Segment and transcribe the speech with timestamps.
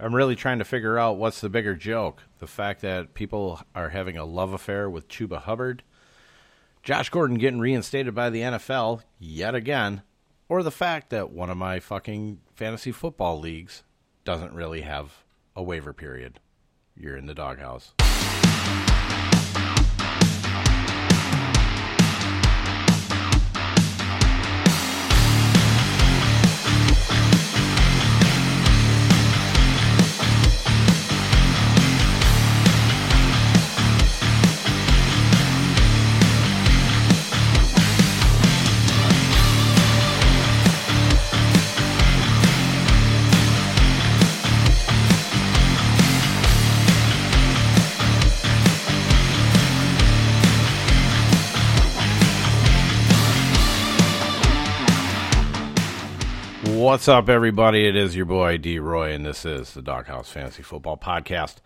[0.00, 3.88] I'm really trying to figure out what's the bigger joke: the fact that people are
[3.88, 5.82] having a love affair with Chuba Hubbard,
[6.82, 10.02] Josh Gordon getting reinstated by the NFL yet again,
[10.48, 13.82] or the fact that one of my fucking fantasy football leagues
[14.24, 15.24] doesn't really have
[15.56, 16.38] a waiver period.
[16.96, 17.94] You're in the doghouse.
[56.88, 57.86] What's up, everybody?
[57.86, 61.56] It is your boy D Roy, and this is the Dawghouse Fantasy Football Podcast.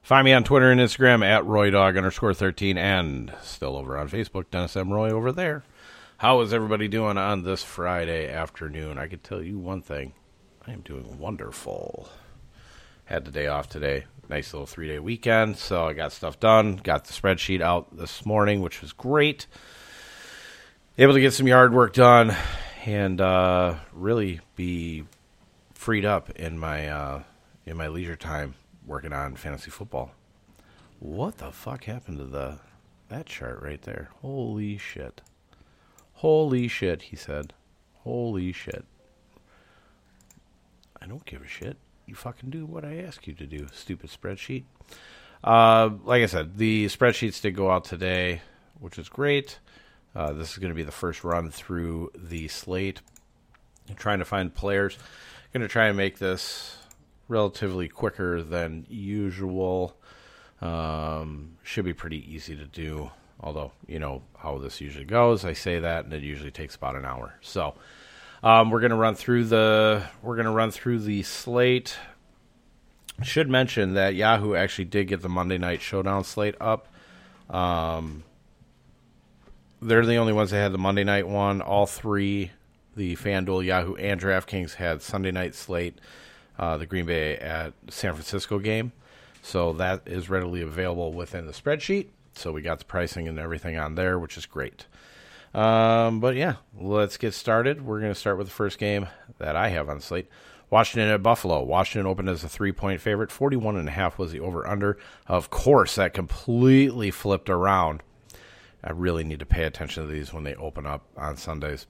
[0.00, 4.46] Find me on Twitter and Instagram at RoyDog underscore 13 and still over on Facebook,
[4.50, 4.90] Dennis M.
[4.90, 5.64] Roy over there.
[6.16, 8.96] How is everybody doing on this Friday afternoon?
[8.96, 10.14] I can tell you one thing
[10.66, 12.08] I am doing wonderful.
[13.04, 14.06] Had the day off today.
[14.30, 16.76] Nice little three day weekend, so I got stuff done.
[16.76, 19.46] Got the spreadsheet out this morning, which was great.
[20.96, 22.34] Able to get some yard work done
[22.84, 25.04] and uh, really be
[25.74, 27.22] freed up in my uh,
[27.66, 28.54] in my leisure time
[28.86, 30.12] working on fantasy football.
[30.98, 32.58] What the fuck happened to the
[33.08, 34.10] that chart right there?
[34.20, 35.20] Holy shit!
[36.14, 37.02] Holy shit!
[37.02, 37.52] He said.
[38.02, 38.84] Holy shit!
[41.00, 41.76] I don't give a shit.
[42.06, 44.64] You fucking do what I ask you to do, stupid spreadsheet.
[45.44, 48.42] Uh, like I said, the spreadsheets did go out today,
[48.78, 49.58] which is great.
[50.14, 53.00] Uh, this is going to be the first run through the slate.
[53.88, 54.98] I'm trying to find players.
[55.52, 56.76] Going to try and make this
[57.28, 59.96] relatively quicker than usual.
[60.60, 63.10] Um, should be pretty easy to do.
[63.40, 66.94] Although you know how this usually goes, I say that, and it usually takes about
[66.94, 67.34] an hour.
[67.40, 67.74] So
[68.42, 71.96] um, we're going to run through the we're going to run through the slate.
[73.22, 76.88] Should mention that Yahoo actually did get the Monday Night Showdown slate up.
[77.48, 78.24] Um,
[79.80, 81.60] they're the only ones that had the Monday night one.
[81.60, 82.50] All three,
[82.96, 85.98] the FanDuel, Yahoo, and DraftKings had Sunday night slate.
[86.58, 88.92] Uh, the Green Bay at San Francisco game,
[89.40, 92.08] so that is readily available within the spreadsheet.
[92.34, 94.84] So we got the pricing and everything on there, which is great.
[95.54, 97.80] Um, but yeah, let's get started.
[97.84, 99.08] We're going to start with the first game
[99.38, 100.28] that I have on slate.
[100.68, 101.62] Washington at Buffalo.
[101.62, 103.32] Washington opened as a three point favorite.
[103.32, 104.98] 41 and a half was the over under.
[105.26, 108.02] Of course, that completely flipped around
[108.82, 111.86] I really need to pay attention to these when they open up on Sundays.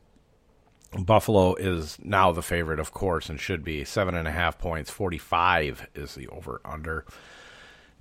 [0.98, 4.90] Buffalo is now the favorite, of course, and should be seven and a half points.
[4.90, 7.04] Forty-five is the over/under.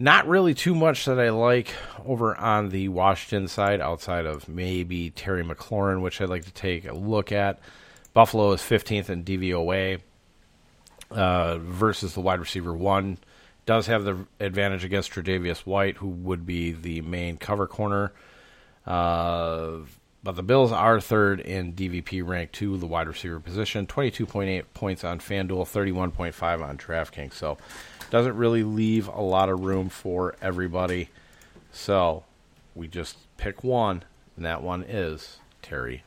[0.01, 1.73] Not really too much that I like
[2.05, 6.85] over on the Washington side, outside of maybe Terry McLaurin, which I'd like to take
[6.85, 7.59] a look at.
[8.13, 9.99] Buffalo is 15th in DVOA
[11.11, 13.17] uh, versus the wide receiver one.
[13.65, 18.13] Does have the advantage against Tre'Davious White, who would be the main cover corner.
[18.85, 19.79] Uh,
[20.21, 23.87] but the Bills are third in DVP rank to, the wide receiver position.
[23.87, 27.33] 22.8 points on FanDuel, 31.5 on DraftKings.
[27.33, 27.57] So
[28.09, 31.09] doesn't really leave a lot of room for everybody.
[31.71, 32.23] So
[32.75, 34.03] we just pick one,
[34.35, 36.03] and that one is Terry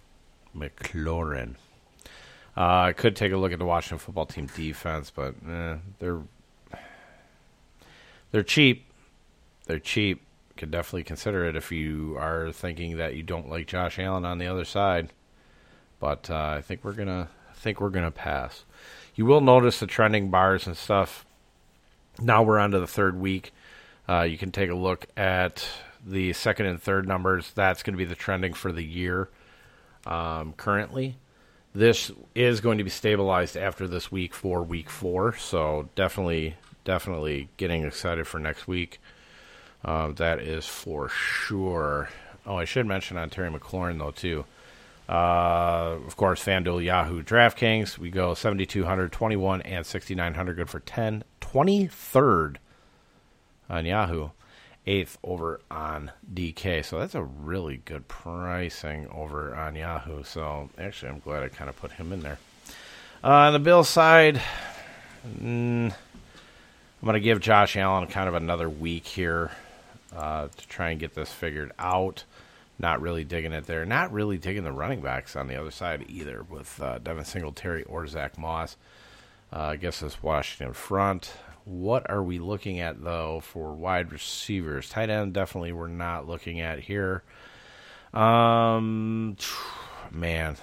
[0.56, 1.54] McLaurin.
[2.54, 6.20] Uh, I could take a look at the Washington football team defense, but eh, they're
[8.30, 8.84] they're cheap.
[9.66, 10.22] They're cheap
[10.56, 14.38] could definitely consider it if you are thinking that you don't like Josh Allen on
[14.38, 15.12] the other side.
[16.00, 18.64] But uh, I think we're gonna I think we're gonna pass.
[19.14, 21.24] You will notice the trending bars and stuff.
[22.20, 23.52] Now we're on to the third week.
[24.08, 25.66] Uh, you can take a look at
[26.04, 27.52] the second and third numbers.
[27.54, 29.28] That's going to be the trending for the year
[30.06, 31.16] um, currently.
[31.74, 35.34] This is going to be stabilized after this week for week four.
[35.36, 39.00] So definitely, definitely getting excited for next week.
[39.84, 42.08] Uh, that is for sure.
[42.46, 44.44] Oh, I should mention on Terry McLaurin though too.
[45.08, 47.98] Uh, of course, FanDuel, Yahoo, DraftKings.
[47.98, 50.56] We go 7,200, 21, and 6,900.
[50.56, 51.24] Good for 10.
[51.40, 52.56] 23rd
[53.68, 54.30] on Yahoo.
[54.86, 56.84] 8th over on DK.
[56.84, 60.24] So that's a really good pricing over on Yahoo.
[60.24, 62.38] So actually, I'm glad I kind of put him in there.
[63.22, 64.40] Uh, on the Bill side,
[65.40, 65.92] mm, I'm
[67.04, 69.50] going to give Josh Allen kind of another week here
[70.14, 72.24] uh, to try and get this figured out.
[72.78, 73.84] Not really digging it there.
[73.84, 77.84] Not really digging the running backs on the other side either with uh, Devin Singletary
[77.84, 78.76] or Zach Moss.
[79.52, 81.34] Uh, I guess it's Washington front
[81.66, 84.88] What are we looking at though for wide receivers?
[84.88, 87.22] Tight end definitely we're not looking at here.
[88.14, 89.36] Um,
[90.10, 90.56] man,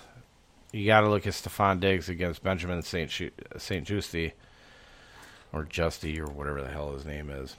[0.72, 3.10] you got to look at Stefon Diggs against Benjamin St.
[3.58, 3.88] St.
[3.88, 4.34] Justy
[5.54, 7.56] or Justy or whatever the hell his name is.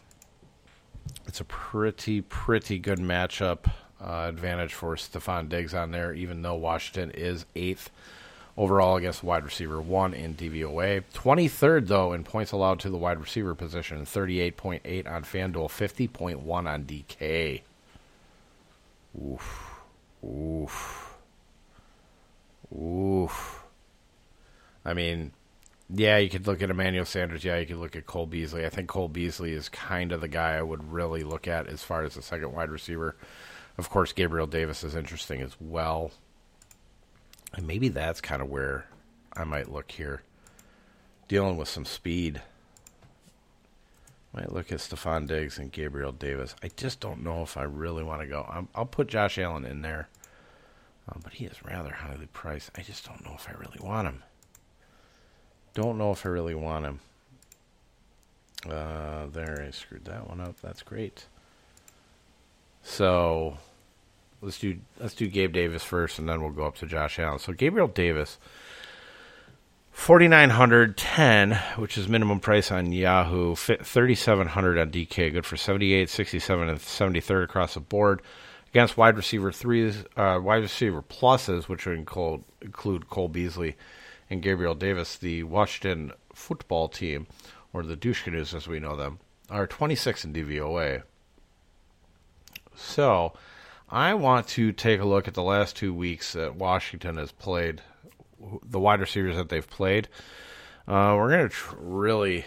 [1.26, 3.70] It's a pretty pretty good matchup
[4.00, 7.90] uh, advantage for Stefon Diggs on there, even though Washington is eighth
[8.56, 11.02] overall against wide receiver one in DVOA.
[11.14, 16.84] 23rd, though, in points allowed to the wide receiver position, 38.8 on FanDuel, 50.1 on
[16.84, 17.62] DK.
[19.18, 19.80] Oof.
[20.24, 21.14] Oof.
[22.74, 23.64] Oof.
[24.84, 25.32] I mean,
[25.92, 27.44] yeah, you could look at Emmanuel Sanders.
[27.44, 28.64] Yeah, you could look at Cole Beasley.
[28.64, 31.82] I think Cole Beasley is kind of the guy I would really look at as
[31.82, 33.16] far as the second wide receiver.
[33.76, 36.12] Of course, Gabriel Davis is interesting as well.
[37.54, 38.86] And maybe that's kind of where
[39.36, 40.22] I might look here.
[41.28, 42.42] Dealing with some speed.
[44.32, 46.54] Might look at Stefon Diggs and Gabriel Davis.
[46.62, 48.42] I just don't know if I really want to go.
[48.48, 50.08] i will put Josh Allen in there.
[51.08, 52.70] Uh, but he is rather highly priced.
[52.76, 54.22] I just don't know if I really want him.
[55.74, 57.00] Don't know if I really want him.
[58.68, 60.60] Uh, there, I screwed that one up.
[60.60, 61.26] That's great.
[62.82, 63.56] So
[64.42, 67.38] let's do let's do Gabe Davis first, and then we'll go up to Josh Allen.
[67.38, 68.38] So Gabriel Davis,
[69.92, 75.32] forty nine hundred ten, which is minimum price on Yahoo, thirty seven hundred on DK,
[75.32, 78.22] good for 78, 67, and seventy third across the board.
[78.72, 83.76] Against wide receiver threes, uh, wide receiver pluses, which would include, include Cole Beasley
[84.30, 87.26] and Gabriel Davis, the Washington football team,
[87.72, 89.18] or the Douche Canoes as we know them,
[89.50, 91.02] are 26 in DVOA.
[92.76, 93.34] So,
[93.90, 97.82] I want to take a look at the last two weeks that Washington has played,
[98.64, 100.08] the wide receivers that they've played.
[100.86, 102.44] Uh, we're going to tr- really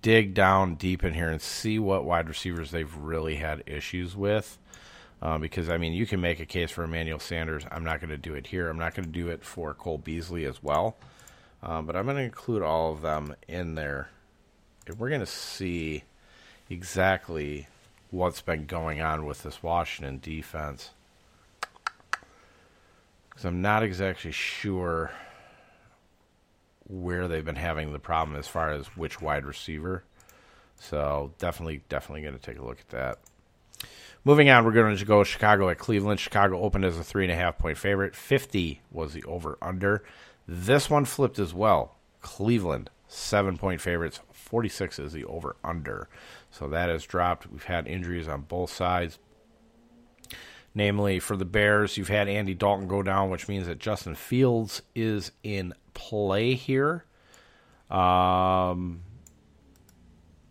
[0.00, 4.58] dig down deep in here and see what wide receivers they've really had issues with.
[5.20, 7.64] Uh, because, I mean, you can make a case for Emmanuel Sanders.
[7.70, 8.68] I'm not going to do it here.
[8.68, 10.96] I'm not going to do it for Cole Beasley as well.
[11.62, 14.10] Uh, but I'm going to include all of them in there.
[14.86, 16.04] And we're going to see
[16.70, 17.66] exactly
[18.10, 20.90] what's been going on with this Washington defense.
[23.28, 25.10] Because I'm not exactly sure
[26.86, 30.04] where they've been having the problem as far as which wide receiver.
[30.80, 33.18] So definitely, definitely going to take a look at that.
[34.28, 36.20] Moving on, we're going to go Chicago at Cleveland.
[36.20, 38.14] Chicago opened as a three and a half point favorite.
[38.14, 40.04] Fifty was the over under.
[40.46, 41.96] This one flipped as well.
[42.20, 44.20] Cleveland seven point favorites.
[44.30, 46.10] Forty six is the over under.
[46.50, 47.50] So that has dropped.
[47.50, 49.18] We've had injuries on both sides.
[50.74, 54.82] Namely, for the Bears, you've had Andy Dalton go down, which means that Justin Fields
[54.94, 57.06] is in play here.
[57.90, 59.00] Um,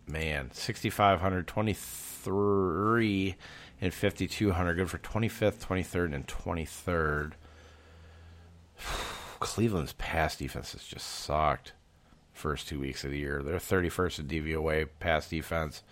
[0.08, 3.36] man, 6,500, 23,
[3.80, 4.74] and 5,200.
[4.74, 7.32] Good for 25th, 23rd, and 23rd.
[9.40, 11.72] Cleveland's pass defense has just sucked
[12.32, 13.42] first two weeks of the year.
[13.42, 15.82] They're 31st in DVOA pass defense,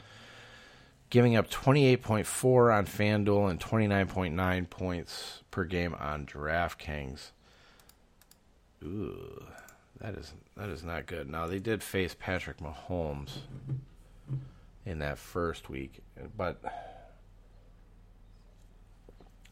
[1.11, 7.31] giving up 28.4 on FanDuel and 29.9 points per game on DraftKings.
[8.83, 9.45] Ooh,
[10.01, 11.29] that is that is not good.
[11.29, 13.39] Now they did face Patrick Mahomes
[14.85, 16.03] in that first week,
[16.37, 16.63] but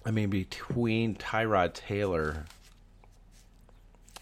[0.04, 2.44] I mean between Tyrod Taylor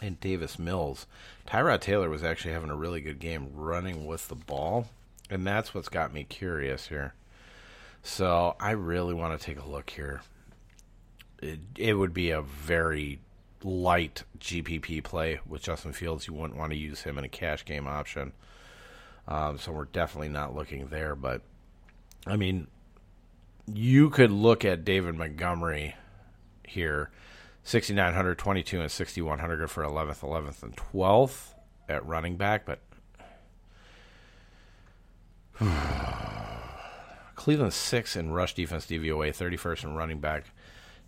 [0.01, 1.07] and Davis Mills.
[1.47, 4.89] Tyrod Taylor was actually having a really good game running with the ball,
[5.31, 7.15] and that's what's got me curious here.
[8.03, 10.23] So I really want to take a look here.
[11.41, 13.21] It, it would be a very
[13.63, 16.27] light GPP play with Justin Fields.
[16.27, 18.33] You wouldn't want to use him in a cash game option.
[19.29, 21.15] Um, so we're definitely not looking there.
[21.15, 21.43] But
[22.27, 22.67] I mean,
[23.67, 25.95] you could look at David Montgomery
[26.67, 27.11] here
[27.65, 31.55] 6,900, 22, and 6,100 for 11th, 11th, and 12th
[31.89, 32.67] at running back.
[32.67, 32.81] But
[37.37, 40.47] Cleveland six in rush defense DVOA, 31st in running back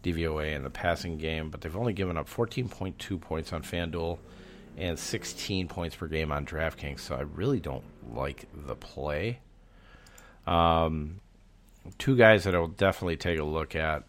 [0.05, 4.19] DVOA in the passing game, but they've only given up 14.2 points on FanDuel
[4.77, 7.01] and 16 points per game on DraftKings.
[7.01, 7.85] So I really don't
[8.15, 9.41] like the play.
[10.47, 11.21] Um,
[11.99, 14.05] two guys that I will definitely take a look at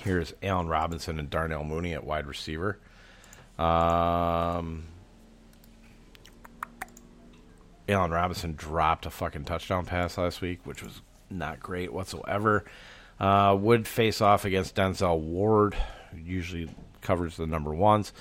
[0.00, 2.78] Here's Allen Robinson and Darnell Mooney at wide receiver.
[3.58, 4.84] Um,
[7.88, 12.64] Allen Robinson dropped a fucking touchdown pass last week, which was not great whatsoever.
[13.20, 15.76] Uh, would face off against Denzel Ward,
[16.16, 16.68] usually
[17.00, 18.12] covers the number ones.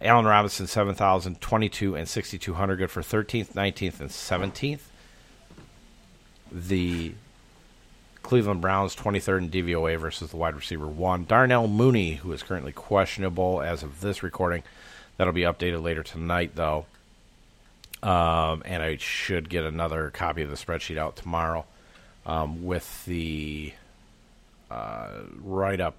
[0.00, 4.80] Allen Robinson, 7,000, 22, and 6,200, good for 13th, 19th, and 17th.
[6.52, 7.14] The
[8.28, 11.24] Cleveland Browns, 23rd in DVOA versus the wide receiver 1.
[11.24, 14.62] Darnell Mooney, who is currently questionable as of this recording.
[15.16, 16.84] That'll be updated later tonight, though.
[18.02, 21.64] Um, and I should get another copy of the spreadsheet out tomorrow
[22.26, 23.72] um, with the
[24.70, 25.08] uh,
[25.40, 25.98] write up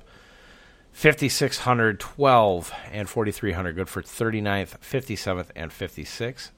[0.92, 3.76] 5,600, 12, and 4,300.
[3.76, 6.50] Good for 39th, 57th, and 56th.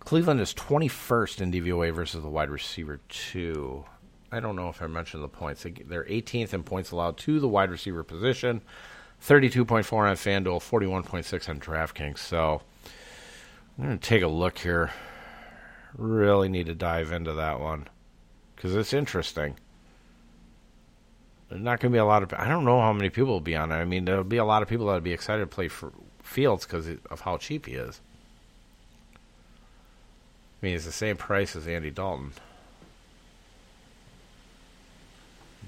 [0.00, 3.84] Cleveland is 21st in DVOA versus the wide receiver 2.
[4.32, 5.64] I don't know if I mentioned the points.
[5.86, 8.60] They're 18th in points allowed to the wide receiver position,
[9.22, 12.18] 32.4 on FanDuel, 41.6 on DraftKings.
[12.18, 12.62] So
[13.78, 14.90] I'm going to take a look here.
[15.96, 17.88] Really need to dive into that one
[18.54, 19.56] because it's interesting.
[21.48, 22.34] There's not going to be a lot of.
[22.34, 23.76] I don't know how many people will be on it.
[23.76, 25.92] I mean, there'll be a lot of people that'll be excited to play for
[26.22, 28.00] Fields because of how cheap he is.
[29.14, 32.32] I mean, he's the same price as Andy Dalton.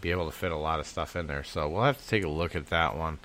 [0.00, 2.24] Be able to fit a lot of stuff in there, so we'll have to take
[2.24, 3.18] a look at that one.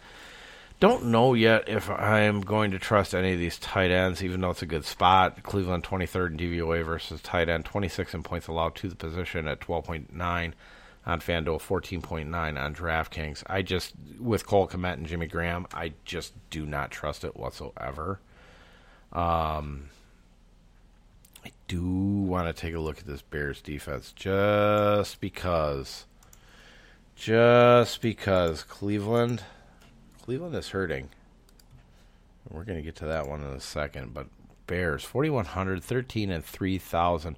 [0.79, 4.49] Don't know yet if I'm going to trust any of these tight ends, even though
[4.49, 5.41] it's a good spot.
[5.43, 9.61] Cleveland 23rd in DVOA versus tight end, 26 in points allowed to the position at
[9.61, 10.53] 12.9
[11.05, 13.43] on FanDuel, 14.9 on DraftKings.
[13.47, 18.19] I just, with Cole Kmet and Jimmy Graham, I just do not trust it whatsoever.
[19.13, 19.89] Um,
[21.45, 26.05] I do want to take a look at this Bears defense just because.
[27.15, 29.43] Just because Cleveland.
[30.23, 31.09] Cleveland is hurting.
[32.49, 34.27] We're going to get to that one in a second, but
[34.67, 37.37] Bears 4100, 13 and 3000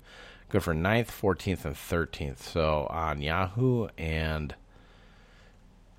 [0.49, 2.39] good for 9th, 14th, and 13th.
[2.39, 4.55] So on Yahoo and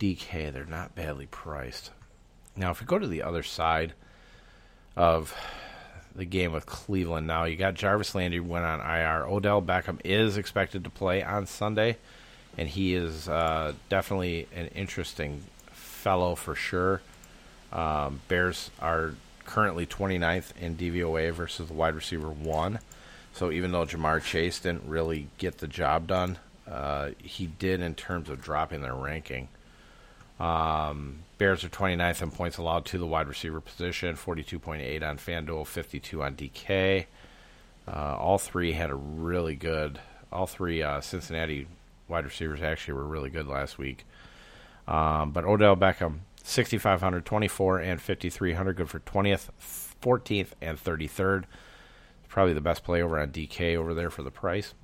[0.01, 1.91] DK, they're not badly priced.
[2.57, 3.93] Now, if we go to the other side
[4.95, 5.35] of
[6.15, 9.27] the game with Cleveland, now you got Jarvis Landry went on IR.
[9.27, 11.99] Odell Beckham is expected to play on Sunday,
[12.59, 17.03] and he is uh, definitely an interesting fellow for sure.
[17.73, 22.79] Um, Bears are currently 29th in DVOA versus the wide receiver one.
[23.33, 27.95] So even though Ja'Marr Chase didn't really get the job done, uh, he did in
[27.95, 29.49] terms of dropping their ranking.
[30.41, 35.67] Um, Bears are 29th in points allowed to the wide receiver position, 42.8 on FanDuel,
[35.67, 37.07] 52 on DK.
[37.87, 40.01] Uh, all three had a really good.
[40.33, 41.67] All three uh, Cincinnati
[42.09, 44.05] wide receivers actually were really good last week.
[44.87, 49.49] Um, but Odell Beckham, 6,500, 24, and 5,300, good for 20th,
[50.03, 51.45] 14th, and 33rd.
[52.29, 54.75] Probably the best play over on DK over there for the price.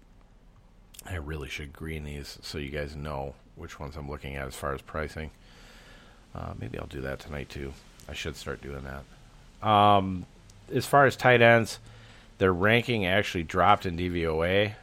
[1.06, 4.54] I really should green these so you guys know which ones I'm looking at as
[4.54, 5.30] far as pricing.
[6.34, 7.72] Uh, maybe I'll do that tonight too.
[8.08, 9.68] I should start doing that.
[9.68, 10.26] Um,
[10.72, 11.78] as far as tight ends,
[12.38, 14.74] their ranking actually dropped in DVOA.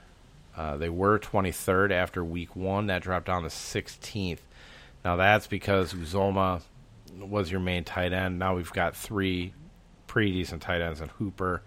[0.60, 2.88] Uh, they were 23rd after week one.
[2.88, 4.40] That dropped down to 16th.
[5.06, 6.62] Now that's because Uzomah
[7.18, 8.40] was your main tight end.
[8.40, 9.54] Now we've got three
[10.06, 11.62] pretty decent tight ends in Hooper,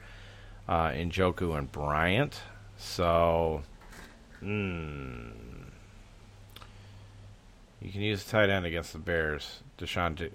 [0.68, 2.38] uh, Njoku and Bryant.
[2.76, 3.62] So,
[4.42, 5.30] mm,
[7.80, 9.62] you can use tight end against the Bears.
[9.78, 10.30] Deshaun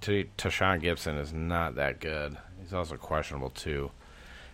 [0.00, 2.38] Tashaun Gipson is not that good.
[2.62, 3.90] He's also questionable too.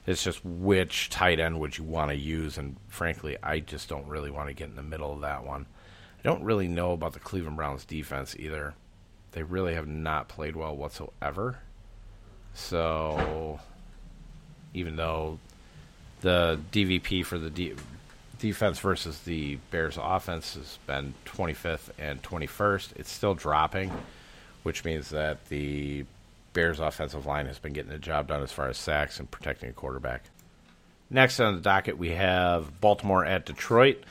[0.06, 4.06] It's just which tight end would you want to use, and frankly, I just don't
[4.06, 5.66] really want to get in the middle of that one.
[6.18, 8.75] I don't really know about the Cleveland Browns defense either.
[9.32, 11.58] They really have not played well whatsoever.
[12.52, 13.61] So
[14.75, 15.38] even though
[16.20, 17.75] the DVP for the
[18.38, 23.90] defense versus the Bears offense has been 25th and 21st, it's still dropping,
[24.62, 26.04] which means that the
[26.54, 29.68] Bears offensive line has been getting the job done as far as sacks and protecting
[29.68, 30.25] a quarterback.
[31.11, 34.02] Next on the docket, we have Baltimore at Detroit.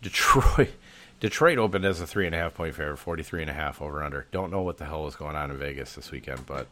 [0.00, 0.70] Detroit.
[1.20, 3.82] Detroit opened as a three and a half point favorite, forty three and a half
[3.82, 4.26] over under.
[4.30, 6.66] Don't know what the hell was going on in Vegas this weekend, but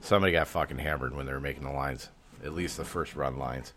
[0.00, 2.08] somebody got fucking hammered when they were making the lines
[2.44, 3.72] at least the first run lines.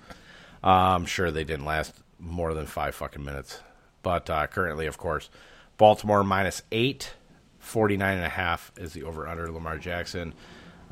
[0.64, 3.60] Uh, I'm sure they didn't last more than five fucking minutes.
[4.02, 5.30] But uh, currently, of course,
[5.78, 7.14] Baltimore minus eight,
[7.60, 10.34] 49 and a half is the over under Lamar Jackson.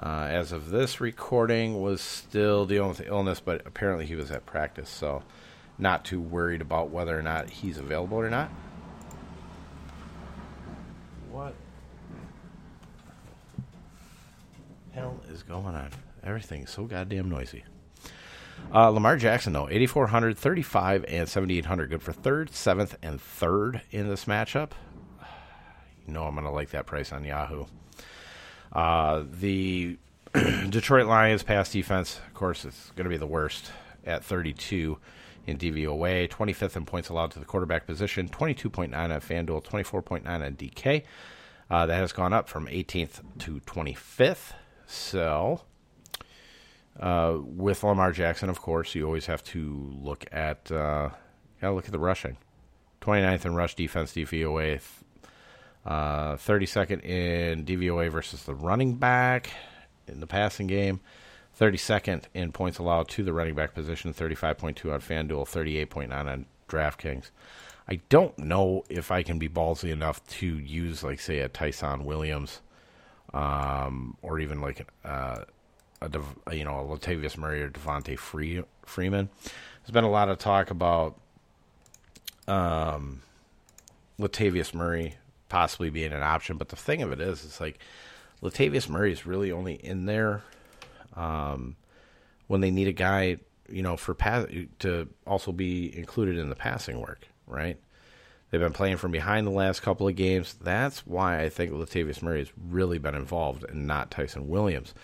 [0.01, 4.45] Uh, as of this recording, was still dealing with illness, but apparently he was at
[4.45, 5.23] practice, so
[5.77, 8.49] not too worried about whether or not he's available or not.
[11.31, 11.53] What
[14.91, 15.89] hell is going on?
[16.23, 17.63] Everything's so goddamn noisy.
[18.73, 21.89] Uh, Lamar Jackson, though, 8,400, 35, and 7,800.
[21.89, 24.71] Good for third, seventh, and third in this matchup.
[26.05, 27.63] You know I'm going to like that price on Yahoo.
[28.73, 29.97] Uh, the
[30.69, 33.71] Detroit Lions pass defense, of course, is going to be the worst
[34.05, 34.97] at 32
[35.45, 40.55] in DVOA, 25th in points allowed to the quarterback position, 22.9 on FanDuel, 24.9 on
[40.55, 41.03] DK.
[41.69, 44.53] Uh, that has gone up from 18th to 25th.
[44.85, 45.61] So,
[46.99, 51.09] uh, with Lamar Jackson, of course, you always have to look at uh,
[51.61, 52.37] gotta look at the rushing.
[53.01, 54.81] 29th in rush defense DVOA,
[55.85, 59.49] uh, 32nd in DVOA versus the running back
[60.07, 60.99] in the passing game.
[61.59, 67.29] 32nd in points allowed to the running back position, 35.2 on FanDuel, 38.9 on DraftKings.
[67.87, 72.05] I don't know if I can be ballsy enough to use, like, say, a Ty'Son
[72.05, 72.61] Williams,
[73.33, 75.43] um, or even like uh,
[76.01, 79.29] a, you know a Latavius Murray or Devonta Free, Freeman.
[79.43, 81.19] There's been a lot of talk about
[82.47, 83.21] um,
[84.19, 85.15] Latavius Murray
[85.53, 87.77] possibly being an option, but the thing of it is, it's like
[88.41, 90.41] Latavius Murray is really only in there
[91.15, 91.75] um,
[92.47, 93.37] when they need a guy,
[93.69, 94.47] you know, for pass
[94.79, 97.77] to also be included in the passing work, right?
[98.49, 100.55] They've been playing from behind the last couple of games.
[100.59, 104.95] That's why I think Latavius Murray has really been involved and not Ty'Son Williams.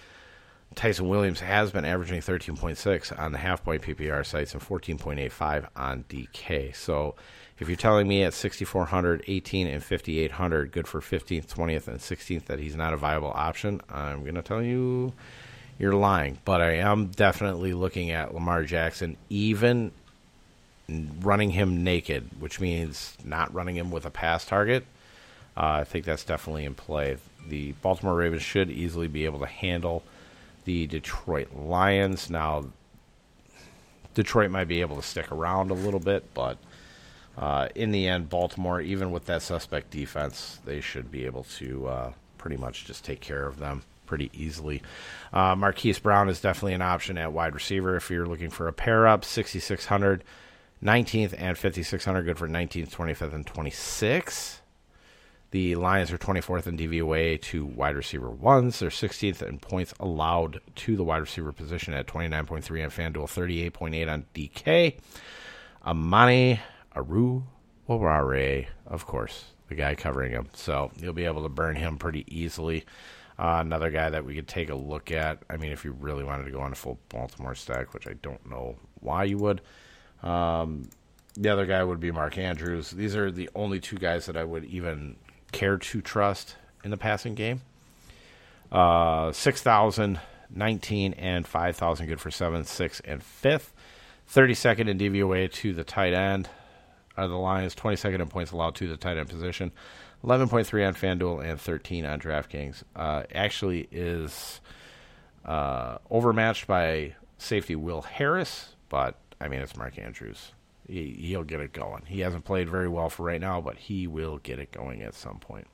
[0.73, 6.05] Ty'Son Williams has been averaging 13.6 on the half point PPR sites and 14.85 on
[6.09, 6.75] DK.
[6.75, 7.13] So
[7.59, 12.45] if you're telling me at 6,400, 18, and 5,800, good for 15th, 20th, and 16th,
[12.45, 15.13] that he's not a viable option, I'm going to tell you
[15.77, 16.37] you're lying.
[16.45, 19.91] But I am definitely looking at Lamar Jackson, even
[21.21, 24.85] running him naked, which means not running him with a pass target.
[25.57, 27.17] Uh, I think that's definitely in play.
[27.47, 30.03] The Baltimore Ravens should easily be able to handle
[30.63, 32.29] the Detroit Lions.
[32.29, 32.65] Now,
[34.13, 36.57] Detroit might be able to stick around a little bit, but
[37.39, 41.87] uh, in the end, Baltimore, even with that suspect defense, they should be able to
[41.87, 44.81] uh, pretty much just take care of them pretty easily.
[45.31, 48.73] Uh, Marquise Brown is definitely an option at wide receiver if you're looking for a
[48.73, 49.23] pair up.
[49.23, 50.23] 6,600,
[50.83, 54.59] 19th, and 5,600, good for 19th, 25th, and 26th.
[55.51, 58.79] The Lions are 24th in DVOA to wide receiver ones.
[58.79, 64.11] They're 16th in points allowed to the wide receiver position at 29.3 on FanDuel, 38.8
[64.11, 64.99] on DK.
[65.85, 66.59] Amani
[66.95, 67.43] Aru
[67.87, 70.47] Warare, of course, the guy covering him.
[70.53, 72.85] So you'll be able to burn him pretty easily.
[73.37, 75.41] Uh, another guy that we could take a look at.
[75.49, 78.13] I mean, if you really wanted to go on a full Baltimore stack, which I
[78.21, 79.61] don't know why you would.
[80.21, 80.89] Um,
[81.35, 82.91] the other guy would be Mark Andrews.
[82.91, 85.15] These are the only two guys that I would even
[85.51, 87.61] care to trust in the passing game.
[88.71, 90.19] Uh, 6,000,
[90.53, 93.69] 19, and 5,000 good for 7th, 6th, and 5th.
[94.31, 96.49] 32nd in DVOA to the tight end
[97.19, 99.71] are the Lions, 22nd in points allowed to the tight end position.
[100.23, 102.83] 11.3 on FanDuel and 13 on DraftKings.
[102.95, 104.59] Uh, actually is
[105.45, 110.51] uh, overmatched by safety Will Harris, but I mean, it's Mark Andrews.
[110.87, 112.03] He, he'll get it going.
[112.07, 115.13] He hasn't played very well for right now, but he will get it going at
[115.13, 115.67] some point.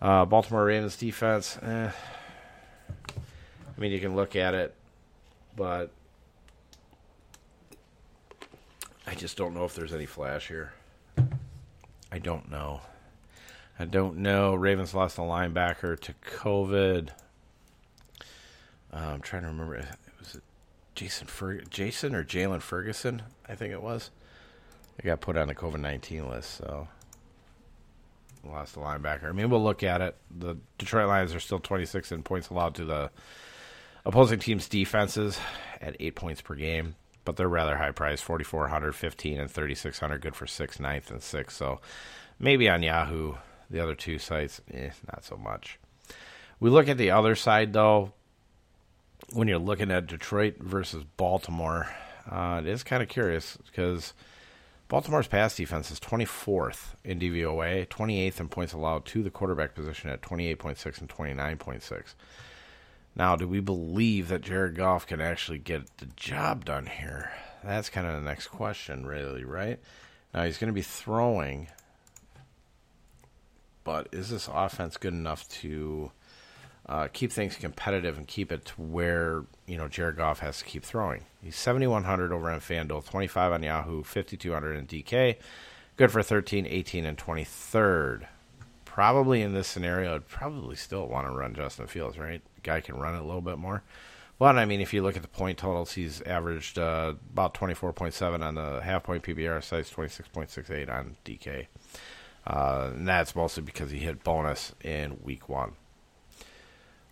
[0.00, 1.58] Uh, Baltimore Ravens defense.
[1.62, 1.90] Eh,
[3.08, 4.74] I mean, you can look at it,
[5.56, 5.90] but
[9.10, 10.72] I just don't know if there's any flash here.
[12.12, 12.80] I don't know.
[13.76, 14.54] I don't know.
[14.54, 17.08] Ravens lost a linebacker to COVID.
[18.92, 19.74] Uh, I'm trying to remember.
[19.74, 19.86] It
[20.20, 20.42] was it
[20.94, 23.22] Jason Fer- Jason or Jaylon Ferguson?
[23.48, 24.10] I think it was.
[25.00, 26.86] I got put on the COVID nineteen list, so
[28.44, 29.24] lost a linebacker.
[29.24, 30.16] I mean, we'll look at it.
[30.38, 33.10] The Detroit Lions are still 26 in points allowed to the
[34.04, 35.38] opposing team's defenses
[35.80, 36.94] at eight points per game,
[37.30, 41.54] but they're rather high priced 4,400, 15, and 3,600, good for 6 9th and 6
[41.56, 41.80] So
[42.40, 43.34] maybe on Yahoo
[43.70, 45.78] the other two sites, eh, not so much.
[46.58, 48.14] We look at the other side, though,
[49.32, 51.88] when you're looking at Detroit versus Baltimore,
[52.28, 54.12] uh, it is kind of curious because
[54.88, 60.10] Baltimore's pass defense is 24th in DVOA, 28th in points allowed to the quarterback position
[60.10, 62.14] at 28.6 and 29.6.
[63.16, 67.32] Now, do we believe that Jared Goff can actually get the job done here?
[67.62, 69.78] That's kind of the next question, really, right?
[70.32, 71.68] Now, he's going to be throwing
[73.84, 76.12] but is this offense good enough to
[76.86, 80.64] uh, keep things competitive and keep it to where you know Jared Goff has to
[80.64, 81.24] keep throwing?
[81.42, 85.36] He's 7100 over on FanDuel, 25 on Yahoo, 5200 in DK.
[85.96, 88.26] Good for 13, 18, and 23rd.
[88.92, 92.42] Probably in this scenario, I'd probably still want to run Justin Fields, right?
[92.64, 93.84] Guy can run it a little bit more.
[94.36, 98.42] But I mean, if you look at the point totals, he's averaged uh, about 24.7
[98.42, 101.66] on the half point PPR, sites, 26.68 on DK.
[102.44, 105.74] Uh, and that's mostly because he hit bonus in week one.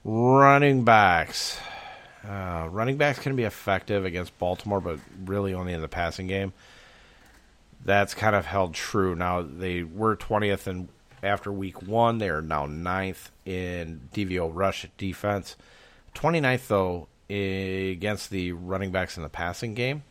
[0.03, 1.61] Running backs.
[2.29, 6.53] Uh, running backs can be effective against Baltimore, but really only in the passing game.
[7.85, 9.15] That's kind of held true.
[9.15, 10.89] Now they were twentieth and
[11.23, 12.19] after week one.
[12.19, 15.57] They are now ninth in DVO rush defense.
[16.15, 20.03] 29th, though, against the running backs in the passing game.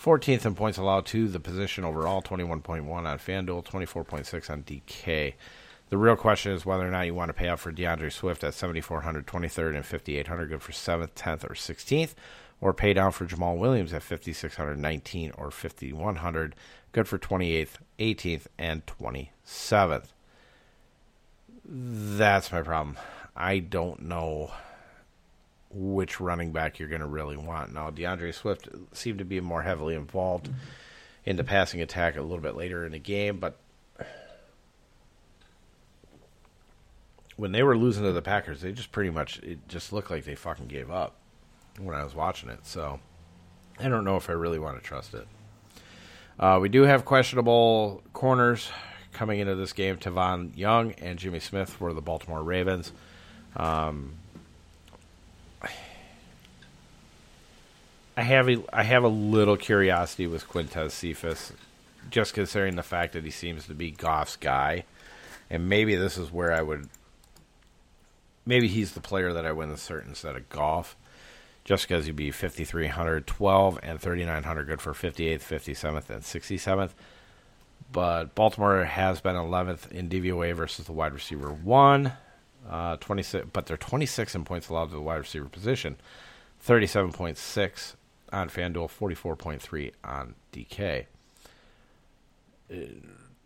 [0.00, 5.34] 14th in points allowed to the position overall, 21.1 on FanDuel, 24.6 on DK.
[5.88, 8.42] The real question is whether or not you want to pay out for D'Andre Swift
[8.42, 12.14] at 7,400, 23rd, and 5,800, good for 7th, 10th, or 16th,
[12.60, 16.54] or pay down for Jamaal Williams at 5,619 or 5,100,
[16.92, 20.08] good for 28th, 18th, and 27th.
[21.68, 22.96] That's my problem.
[23.34, 24.52] I don't know
[25.70, 27.74] which running back you're going to really want.
[27.74, 30.48] Now, D'Andre Swift seemed to be more heavily involved
[31.24, 33.58] in the passing attack a little bit later in the game, but
[37.36, 40.24] when they were losing to the Packers, they just pretty much it just looked like
[40.24, 41.16] they fucking gave up
[41.78, 42.64] when I was watching it.
[42.64, 43.00] So
[43.78, 45.26] I don't know if I really want to trust it.
[46.38, 48.70] Uh, we do have questionable corners
[49.16, 49.96] coming into this game.
[49.96, 52.92] Tavon Young and Jimmy Smith for the Baltimore Ravens.
[53.56, 54.12] Um,
[58.16, 61.52] I have a, I have a little curiosity with Quintez Cephus,
[62.10, 64.84] just considering the fact that he seems to be Goff's guy,
[65.50, 66.88] and maybe this is where I would.
[68.44, 70.96] Maybe he's the player that I win the certain instead of Goff,
[71.64, 76.90] just because he'd be 5,300, 12, and 3,900 good for 58th, 57th, and 67th.
[77.92, 82.12] But Baltimore has been 11th in DVOA versus the wide receiver one,
[82.68, 85.96] uh, 26, but they're 26 in points allowed to the wide receiver position,
[86.66, 87.94] 37.6
[88.32, 91.06] on FanDuel, 44.3 on DK.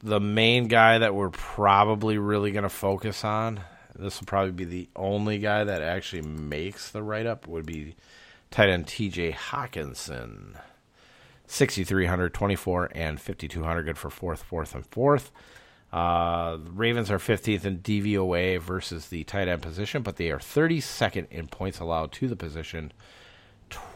[0.03, 3.61] The main guy that we're probably really going to focus on,
[3.95, 7.97] this will probably be the only guy that actually makes the write up, would be
[8.51, 10.57] tight end TJ Hockenson.
[11.51, 13.83] 6,300, 24, and 5,200.
[13.83, 15.33] Good for fourth, fourth, and fourth.
[15.93, 21.27] Uh, Ravens are 15th in DVOA versus the tight end position, but they are 32nd
[21.31, 22.93] in points allowed to the position.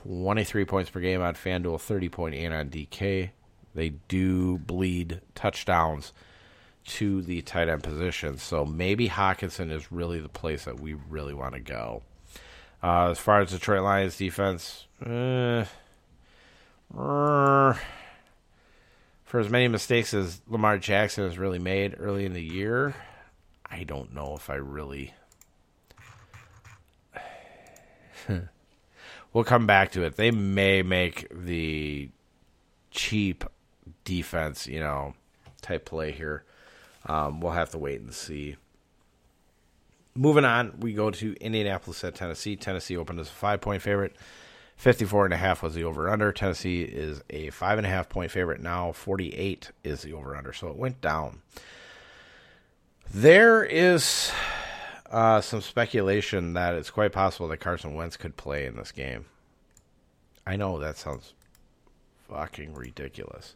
[0.03, 3.31] 23 points per game on FanDuel, 30.8 on DK.
[3.73, 6.13] They do bleed touchdowns
[6.87, 8.39] to the tight end position.
[8.39, 12.03] So maybe Hockenson is really the place that we really want to go.
[12.83, 15.65] Uh, as far as Detroit Lions defense, eh,
[16.95, 17.77] for
[19.41, 22.95] as many mistakes as Lamar Jackson has really made early in the year,
[23.69, 25.13] I don't know if I really.
[29.33, 30.17] we'll come back to it.
[30.17, 32.11] They may make the
[32.91, 33.45] cheap
[34.05, 35.15] defense, you know,
[35.63, 36.45] type play here.
[37.07, 38.57] Um, we'll have to wait and see.
[40.15, 42.55] Moving on, we go to Indianapolis at Tennessee.
[42.55, 44.15] Tennessee opened as a five point favorite.
[44.77, 46.33] 54 and a half was the over under.
[46.33, 48.93] Tennessee is a five and a half point favorite now.
[48.93, 50.53] 48 is the over under.
[50.53, 51.41] So it went down.
[53.13, 54.33] There is
[55.11, 59.27] uh, some speculation that it's quite possible that Carson Wentz could play in this game.
[60.47, 61.33] I know that sounds
[62.29, 63.55] fucking ridiculous.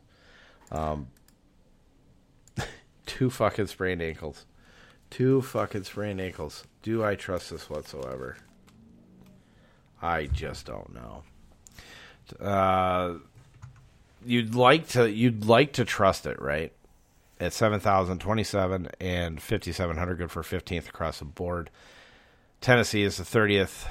[0.71, 1.09] Um,
[3.07, 4.47] two fucking sprained ankles.
[5.11, 6.65] Two fucking sprained ankles.
[6.83, 8.37] Do I trust this whatsoever?
[10.01, 11.23] I just don't know.
[12.41, 13.15] Uh,
[14.25, 16.73] you'd like to you'd like to trust it, right?
[17.41, 21.71] At 7,027 and 5,700, good for 15th across the board.
[22.61, 23.87] Tennessee is the 30th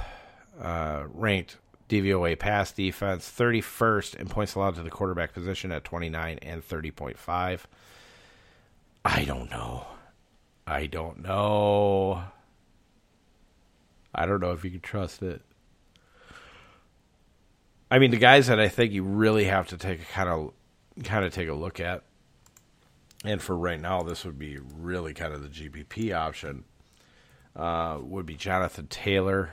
[0.60, 1.56] uh, ranked
[1.88, 7.60] DVOA pass defense, 31st in points allowed to the quarterback position at 29 and 30.5.
[9.04, 9.86] I don't know.
[10.66, 12.24] I don't know.
[14.14, 15.40] I don't know if you can trust it.
[17.90, 20.52] I mean, the guys that I think you really have to take kind of
[21.04, 22.02] kind of take a look at,
[23.24, 26.64] and for right now, this would be really kind of the GPP option.
[27.56, 29.50] Uh, would be Jonathan Taylor.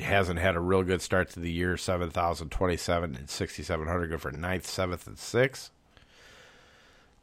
[0.00, 1.76] Hasn't had a real good start to the year.
[1.76, 4.08] Seven thousand twenty-seven and sixty-seven hundred.
[4.08, 5.70] Good for ninth, seventh, and sixth.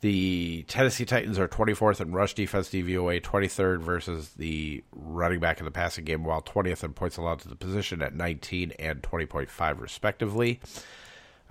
[0.01, 5.65] The Tennessee Titans are 24th in rush defense DVOA, 23rd versus the running back in
[5.65, 9.79] the passing game, while 20th in points allowed to the position at 19 and 20.5,
[9.79, 10.59] respectively.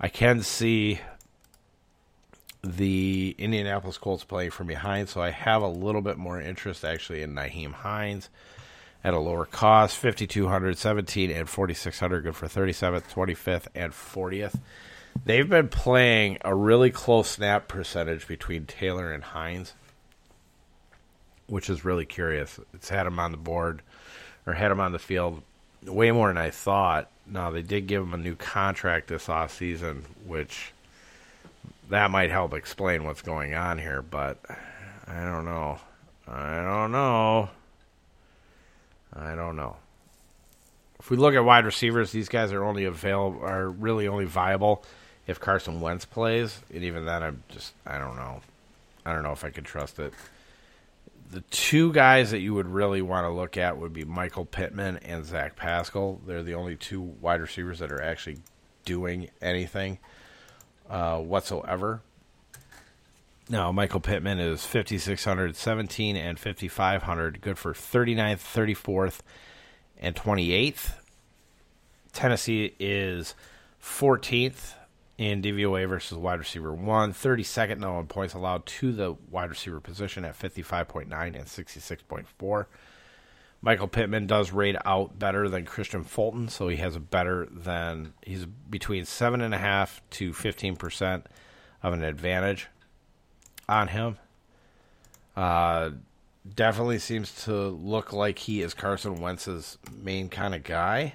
[0.01, 0.99] I can see
[2.61, 7.21] the Indianapolis Colts playing from behind, so I have a little bit more interest actually
[7.21, 8.29] in Nyheim Hines
[9.01, 14.59] at a lower cost 5200 17 and 4600 good for 37th 25th and 40th
[15.25, 19.73] They've been playing a really close snap percentage between Taylor and Hines.
[21.51, 22.59] which is really curious.
[22.73, 23.81] It's had him on the board
[24.47, 25.43] or had him on the field
[25.85, 27.09] way more than I thought.
[27.27, 30.71] Now they did give him a new contract this off season, which
[31.89, 34.37] that might help explain what's going on here, but
[35.05, 35.79] I don't know.
[36.25, 37.49] I don't know.
[39.13, 39.75] I don't know.
[41.01, 44.85] If we look at wide receivers, these guys are only available are really only viable
[45.31, 48.41] if Carson Wentz plays, and even then, I'm just I don't know.
[49.05, 50.13] I don't know if I could trust it.
[51.31, 54.97] The two guys that you would really want to look at would be Michael Pittman
[54.97, 56.19] and Zach Pascal.
[56.27, 58.39] They're the only two wide receivers that are actually
[58.83, 59.97] doing anything
[60.89, 62.01] uh, whatsoever.
[63.49, 69.19] Now, Michael Pittman is 5,600, 17, and 5,500, good for 39th, 34th,
[69.97, 70.93] and 28th.
[72.13, 73.35] Tennessee is
[73.81, 74.73] 14th
[75.17, 79.79] in DVOA versus wide receiver one, 32nd now in points allowed to the wide receiver
[79.79, 82.65] position at 55.9 and 66.4.
[83.63, 88.13] Michael Pittman does rate out better than Kristian Fulton, so he has a better than
[88.23, 91.27] he's between seven and a half to fifteen percent
[91.83, 92.67] of an advantage
[93.69, 94.17] on him.
[95.35, 95.91] Uh,
[96.55, 101.13] definitely seems to look like he is Carson Wentz's main kind of guy.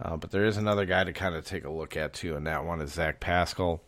[0.00, 2.46] Uh, but there is another guy to kind of take a look at too, and
[2.46, 3.80] that one is Zach Pascal.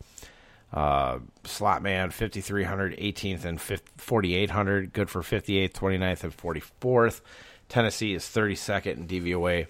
[0.73, 4.93] Uh, slot man, 5,300, 18th, and 4,800.
[4.93, 7.21] Good for 58th, 29th, and 44th.
[7.67, 9.67] Tennessee is 32nd in DVOA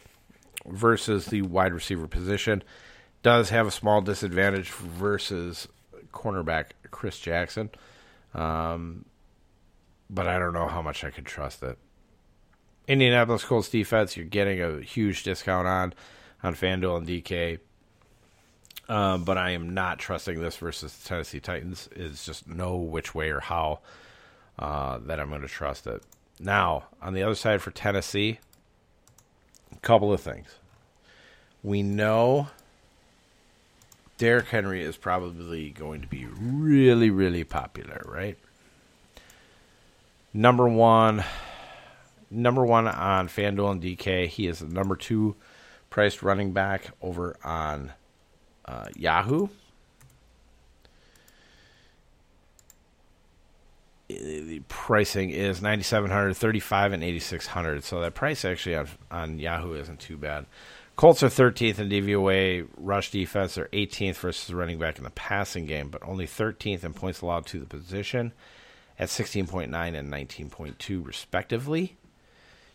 [0.66, 2.64] versus the wide receiver position.
[3.24, 5.68] Does have a small disadvantage versus
[6.12, 7.70] cornerback Chris Jackson.
[8.34, 9.06] Um,
[10.10, 11.78] but I don't know how much I could trust it.
[12.88, 15.94] Indianapolis Colts defense, you're getting a huge discount on
[16.44, 17.60] on FanDuel and DK.
[18.90, 21.88] Um, but I am not trusting this versus the Tennessee Titans.
[21.96, 23.80] Is just no which way or how
[24.60, 26.04] uh, that I'm going to trust it.
[26.40, 28.40] Now, on the other side for Tennessee,
[29.72, 30.56] a couple of things.
[31.64, 32.48] We know
[34.18, 38.38] Derrick Henry is probably going to be really, really popular, right?
[40.34, 41.24] Number one,
[42.30, 44.28] number one on FanDuel and DK.
[44.28, 45.36] He is the number two
[45.92, 47.94] priced running back over on
[48.66, 49.50] uh, Yahoo.
[54.08, 60.00] The pricing is 9700 35 and 8600 so that price actually on, on Yahoo isn't
[60.00, 60.48] too bad.
[60.96, 63.56] Colts are 13th in DVOA rush defense.
[63.56, 67.46] They're 18th versus running back in the passing game, but only 13th in points allowed
[67.48, 68.34] to the position
[69.00, 71.98] at 16.9 and 19.2 respectively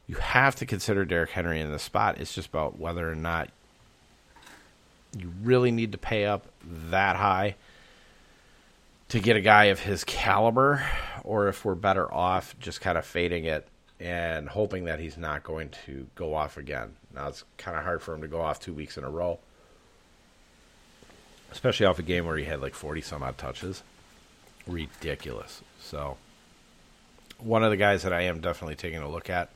[0.06, 2.18] you have to consider Derrick Henry in the spot.
[2.18, 3.50] It's just about whether or not
[5.18, 6.46] you really need to pay up
[6.90, 7.56] that high
[9.08, 10.84] to get a guy of his caliber,
[11.24, 13.66] or if we're better off just kind of fading it
[13.98, 16.94] and hoping that he's not going to go off again.
[17.14, 19.38] Now it's kind of hard for him to go off two weeks in a row,
[21.50, 23.82] especially off a game where he had like 40 some odd touches.
[24.66, 25.62] Ridiculous.
[25.80, 26.16] So,
[27.38, 29.50] one of the guys that I am definitely taking a look at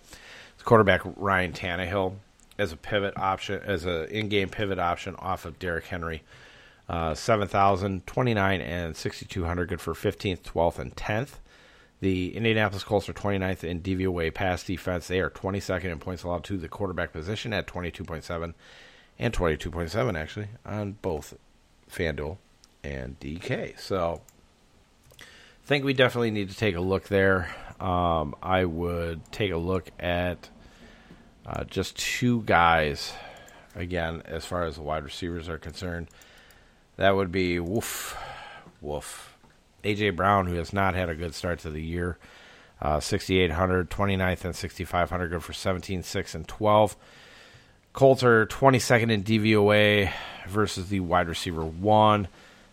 [0.64, 2.14] quarterback Ryan Tannehill
[2.58, 6.22] as a pivot option, as an in-game pivot option off of Derrick Henry.
[6.88, 11.34] Uh, 7,000, 29, and 6,200, good for 15th, 12th, and 10th.
[12.00, 15.06] The Indianapolis Colts are 29th in DVOA pass defense.
[15.06, 18.54] They are 22nd in points allowed to the quarterback position at 22.7
[19.18, 21.36] and 22.7, actually, on both
[21.90, 22.38] FanDuel
[22.82, 23.78] and DK.
[23.78, 24.22] So
[25.70, 27.48] think we definitely need to take a look there
[27.80, 30.50] um, I would take a look at
[31.46, 33.12] uh, just two guys
[33.74, 36.08] again as far as the wide receivers are concerned.
[36.96, 38.18] That would be woof,
[38.82, 39.34] woof.
[39.82, 42.18] AJ Brown, who has not had a good start to the year,
[42.82, 46.96] uh, 6,800, 29th, and 6,500, good for 17, 6, and 12.
[47.94, 50.12] Colts are 22nd in DVOA
[50.48, 52.28] versus the wide receiver one.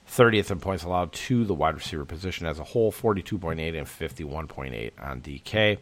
[0.10, 4.92] 30th in points allowed to the wide receiver position as a whole, 42.8 and 51.8
[5.02, 5.78] on DK.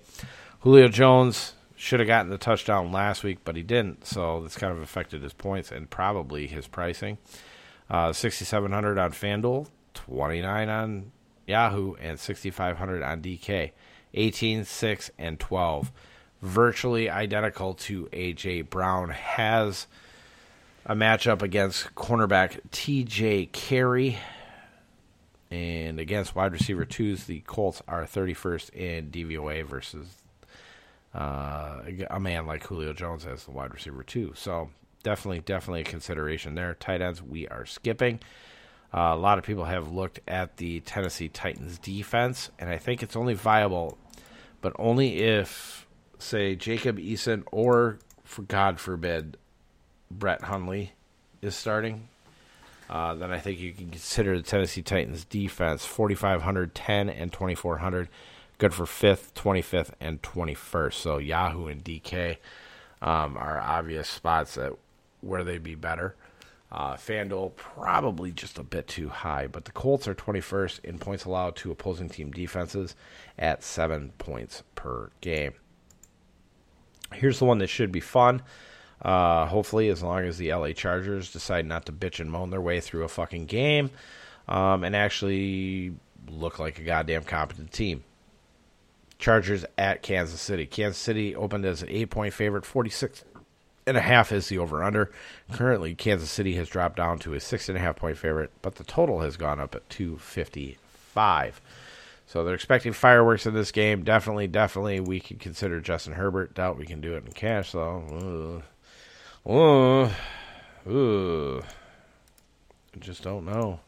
[0.61, 4.73] Julio Jones should have gotten the touchdown last week, but he didn't, so this kind
[4.73, 7.17] of affected his points and probably his pricing.
[7.89, 11.11] Uh, 6,700 on FanDuel, 29 on
[11.45, 13.71] Yahoo, and 6,500 on DK.
[14.15, 15.91] 18, 6, and 12.
[16.41, 18.63] Virtually identical to A.J.
[18.63, 19.09] Brown.
[19.09, 19.87] Has
[20.85, 23.47] a matchup against cornerback T.J.
[23.47, 24.17] Carrie.
[25.51, 30.07] And against wide receiver twos, the Colts are 31st in DVOA versus
[31.13, 34.33] uh, a man like Julio Jones as the wide receiver two.
[34.35, 34.69] So
[35.03, 36.73] definitely, definitely a consideration there.
[36.73, 38.19] Tight ends we are skipping.
[38.93, 43.03] Uh, a lot of people have looked at the Tennessee Titans defense, and I think
[43.03, 43.97] it's only viable
[44.65, 45.85] but only if,
[46.17, 49.37] say, Jacob Eason or, for God forbid,
[50.19, 50.93] Brett Hundley
[51.41, 52.07] is starting.
[52.89, 58.09] Uh, then I think you can consider the Tennessee Titans defense 4,500, 10, and 2,400.
[58.57, 60.93] Good for 5th, 25th, and 21st.
[60.93, 62.37] So Yahoo and DK
[63.01, 64.73] um, are obvious spots that
[65.21, 66.15] where they'd be better.
[66.71, 71.25] Uh, FanDuel probably just a bit too high, but the Colts are 21st in points
[71.25, 72.95] allowed to opposing team defenses
[73.37, 75.53] at seven points per game.
[77.13, 78.41] Here's the one that should be fun.
[79.01, 82.61] Uh, hopefully, as long as the LA Chargers decide not to bitch and moan their
[82.61, 83.91] way through a fucking game
[84.47, 85.93] um, and actually
[86.29, 88.03] look like a goddamn competent team.
[89.19, 90.65] Chargers at Kansas City.
[90.65, 93.23] Kansas City opened as an eight point favorite, 46
[93.87, 95.11] and a half is the over under.
[95.51, 98.75] Currently, Kansas City has dropped down to a six and a half point favorite, but
[98.75, 101.61] the total has gone up at 255.
[102.27, 104.03] So they're expecting fireworks in this game.
[104.03, 106.55] Definitely, definitely, we can consider Justin Herbert.
[106.55, 108.61] Doubt we can do it in cash, though.
[108.63, 108.65] Uh,
[109.47, 111.61] uh, I
[112.99, 113.79] just don't know.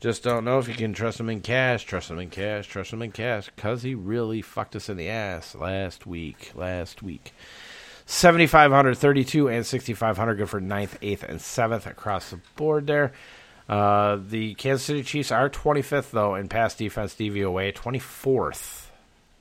[0.00, 1.84] Just don't know if you can trust him in cash.
[1.84, 2.66] Trust him in cash.
[2.66, 3.50] Trust him in cash.
[3.54, 6.52] Because he really fucked us in the ass last week.
[6.54, 7.32] Last week.
[8.06, 13.12] 7,500, 32, and 6,500 good for 9th, 8th, and 7th across the board there.
[13.66, 18.84] Uh, the Kansas City Chiefs are 25th, though, in pass defense DVOA, 24th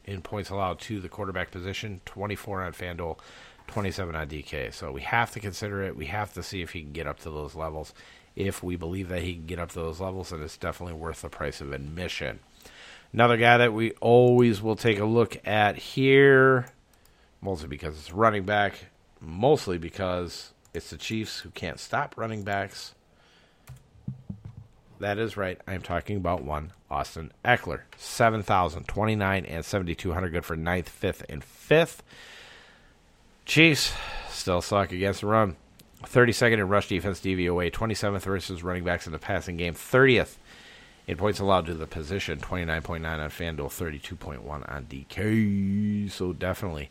[0.05, 3.17] in points allowed to the quarterback position, 24 on FanDuel,
[3.67, 4.73] 27 on DK.
[4.73, 5.95] So we have to consider it.
[5.95, 7.93] We have to see if he can get up to those levels.
[8.35, 11.21] If we believe that he can get up to those levels, then it's definitely worth
[11.21, 12.39] the price of admission.
[13.11, 16.65] Another guy that we always will take a look at here
[17.43, 18.85] mostly because it's running back,
[19.19, 22.95] mostly because it's the Chiefs who can't stop running backs.
[24.99, 25.59] That is right.
[25.67, 31.43] I'm talking about one Austin Ekeler, 7,000, 29, and 7,200 good for ninth, 5th, and
[31.43, 31.97] 5th.
[33.45, 33.93] Chiefs
[34.29, 35.55] still suck against the run.
[36.03, 40.35] 32nd in rush defense DVOA, 27th versus running backs in the passing game, 30th
[41.07, 43.67] in points allowed to the position, 29.9 on FanDuel,
[44.17, 46.11] 32.1 on DK.
[46.11, 46.89] So definitely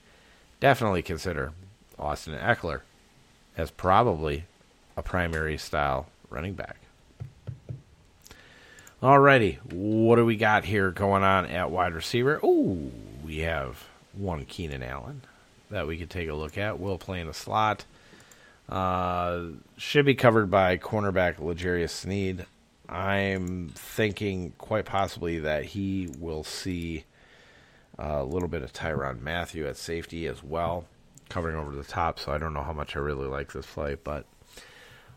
[0.60, 1.52] definitely consider
[1.98, 2.82] Austin Ekeler
[3.56, 4.44] as probably
[4.96, 6.76] a primary style running back.
[9.02, 12.38] Alrighty, what do we got here going on at wide receiver?
[12.42, 12.90] Oh,
[13.24, 15.22] we have one Keenan Allen
[15.72, 16.78] that we could take a look at.
[16.78, 17.84] Will play in the slot.
[18.68, 22.46] Uh, should be covered by cornerback L'Jarius Sneed.
[22.88, 27.04] I'm thinking quite possibly that he will see
[27.98, 30.86] a little bit of Tyrann Mathieu at safety as well,
[31.28, 32.18] covering over the top.
[32.18, 34.24] So I don't know how much I really like this play, but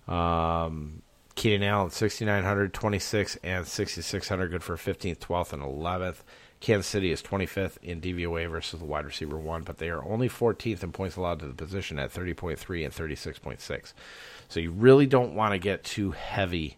[0.08, 1.02] um,
[1.36, 6.18] Keenan Allen, 6,900, 26, and 6,600, good for 15th, 12th, and 11th.
[6.60, 10.30] Kansas City is 25th in DVOA versus the wide receiver one, but they are only
[10.30, 13.94] 14th in points allowed to the position at 30.3 and 36.6.
[14.50, 16.78] So you really don't want to get too heavy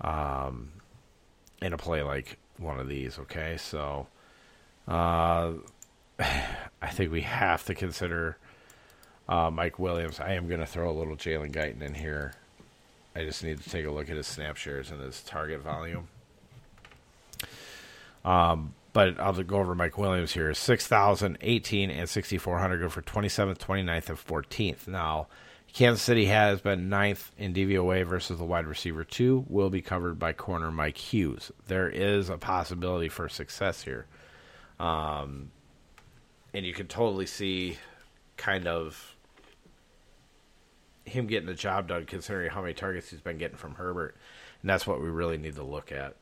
[0.00, 0.70] um,
[1.60, 3.56] in a play like one of these, okay?
[3.56, 4.06] So
[4.86, 5.52] uh,
[6.18, 8.36] I think we have to consider
[9.28, 10.20] uh, Mike Williams.
[10.20, 12.34] I am going to throw a little Jalen Guyton in here.
[13.16, 16.08] I just need to take a look at his snap shares and his target volume.
[18.24, 20.52] Um, but I'll go over Mike Williams here.
[20.52, 24.88] 6,000, 18, and 6,400 go for 27th, 29th, and 14th.
[24.88, 25.28] Now,
[25.72, 29.44] Kansas City has been ninth in DVOA versus the wide receiver two.
[29.48, 31.52] Will be covered by corner Mike Hughes.
[31.68, 34.06] There is a possibility for success here.
[34.80, 35.52] Um,
[36.52, 37.78] and you can totally see
[38.36, 39.14] kind of
[41.04, 44.16] him getting the job done considering how many targets he's been getting from Herbert.
[44.60, 46.16] And that's what we really need to look at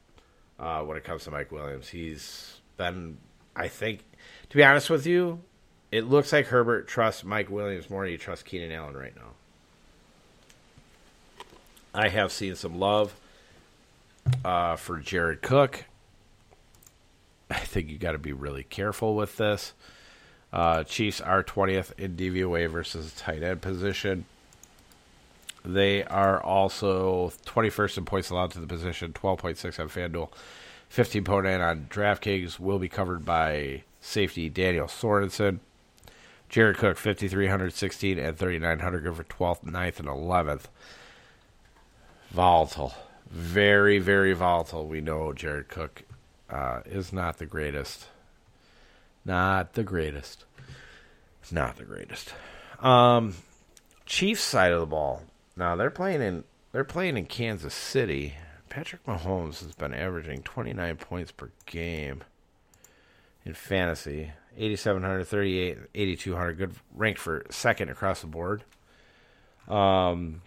[0.59, 1.89] uh, when it comes to Mike Williams.
[1.89, 3.19] He's been,
[3.55, 4.01] I think,
[4.51, 5.41] to be honest with you,
[5.91, 9.33] it looks like Herbert trusts Mike Williams more than he trusts Keenan Allen right now.
[11.95, 13.15] I have seen some love
[14.45, 15.85] uh, for Jared Cook.
[17.51, 19.73] I think you got to be really careful with this.
[20.53, 24.25] Uh, Chiefs are 20th in DVOA versus tight end position.
[25.65, 30.31] They are also 21st in points allowed to the position, 12.6 on FanDuel,
[30.93, 32.59] 15.9 on DraftKings.
[32.59, 35.61] Will be covered by safety Daniel Sorensen.
[36.49, 40.65] Jared Cook, 5,316 and 3,900 go for 12th, 9th, and 11th.
[42.31, 42.95] Volatile.
[43.31, 44.87] Very, very volatile.
[44.87, 46.03] We know Jared Cook
[46.49, 48.07] uh, is not the greatest.
[49.25, 50.45] Not the greatest.
[51.51, 52.33] Not the greatest.
[52.81, 53.35] Um,
[54.05, 55.23] Chiefs side of the ball.
[55.57, 58.35] Now they're playing in they're playing in Kansas City.
[58.77, 62.23] Patrick Mahomes has been averaging 29 points per game
[63.43, 64.33] in fantasy.
[64.55, 66.59] 8,700, 38, 8,200.
[66.59, 68.65] Good ranked for second across the board.
[69.67, 70.43] Um,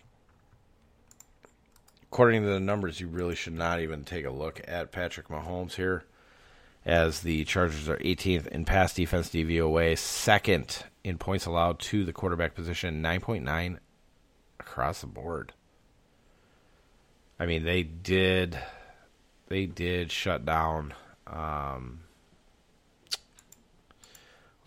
[2.03, 5.73] according to the numbers, you really should not even take a look at Patrick Mahomes
[5.73, 6.03] here,
[6.85, 12.13] as the Chargers are 18th in pass defense DVOA, second in points allowed to the
[12.13, 13.79] quarterback position, 9.9
[14.59, 15.53] across the board.
[17.39, 18.59] I mean, they did,
[19.47, 20.93] they did shut down.
[21.25, 22.01] Um,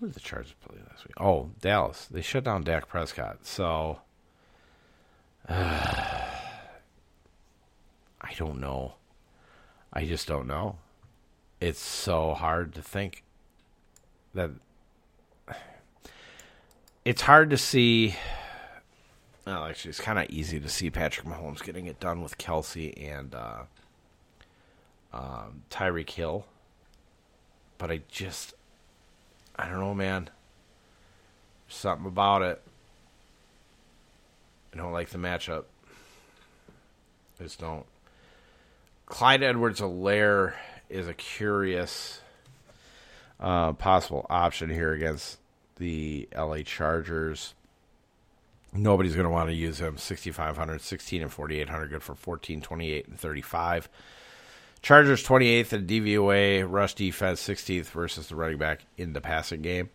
[0.01, 1.15] who did the Chargers play last week?
[1.21, 2.07] Oh, Dallas.
[2.11, 3.47] They shut down Dak Prescott.
[3.47, 4.01] So,
[5.49, 5.53] uh,
[8.23, 8.95] I don't know.
[9.93, 10.79] I just don't know.
[11.61, 13.23] It's so hard to think
[14.35, 14.51] that
[17.05, 18.17] it's hard to see.
[19.47, 22.93] Well, actually, it's kind of easy to see Patrick Mahomes getting it done with Kelce
[22.97, 23.63] and uh,
[25.13, 26.47] um, Tyreek Hill,
[27.77, 28.55] but I just,
[29.57, 30.31] I don't know, man.
[31.67, 32.63] There's something about it.
[34.73, 35.65] I don't like the matchup.
[37.41, 37.85] I just don't.
[39.07, 40.55] Clyde Edwards Helaire
[40.89, 42.21] is a curious
[43.41, 45.39] uh, possible option here against
[45.77, 47.55] the LA Chargers.
[48.73, 49.99] Nobody's going to want to use him.
[49.99, 51.91] 6,500, 16, and 4,800.
[51.91, 53.89] Good for 14, 28, and 35.
[54.81, 59.91] Chargers 28th in DVOA, rush defense 16th versus the running back in the passing game.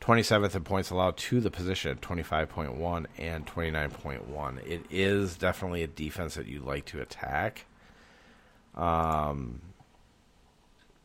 [0.00, 4.66] 27th in points allowed to the position, 25.1 and 29.1.
[4.66, 7.66] It is definitely a defense that you like to attack.
[8.76, 9.60] Um,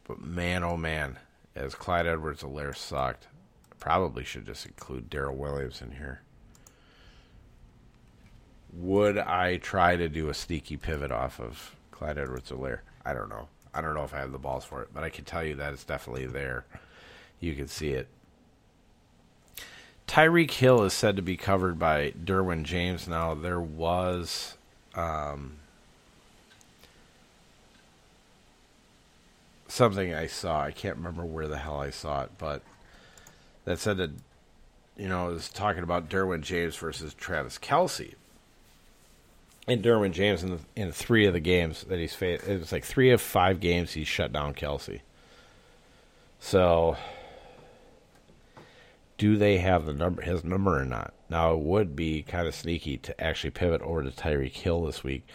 [0.03, 1.17] but man, oh man,
[1.55, 3.27] as Clyde Edwards Helaire sucked,
[3.79, 6.21] probably should just include Darrel Williams in here.
[8.77, 12.79] Would I try to do a sneaky pivot off of Clyde Edwards Helaire?
[13.05, 13.47] I don't know.
[13.73, 15.55] I don't know if I have the balls for it, but I can tell you
[15.55, 16.65] that it's definitely there.
[17.39, 18.07] You can see it.
[20.07, 23.07] Tyreek Hill is said to be covered by Derwin James.
[23.07, 24.55] Now, there was.
[24.95, 25.57] Um,
[29.73, 30.61] something I saw.
[30.61, 32.61] I can't remember where the hell I saw it, but
[33.65, 34.11] that said that,
[34.95, 38.13] you know, it was talking about Derwin James versus Travis Kelce.
[39.67, 42.71] And Derwin James in the, in three of the games that he's faced, it was
[42.71, 44.99] like three of five games he shut down Kelce.
[46.39, 46.97] So,
[49.17, 51.13] do they have the number his number or not?
[51.29, 55.03] Now it would be kind of sneaky to actually pivot over to Tyreek Hill this
[55.03, 55.25] week.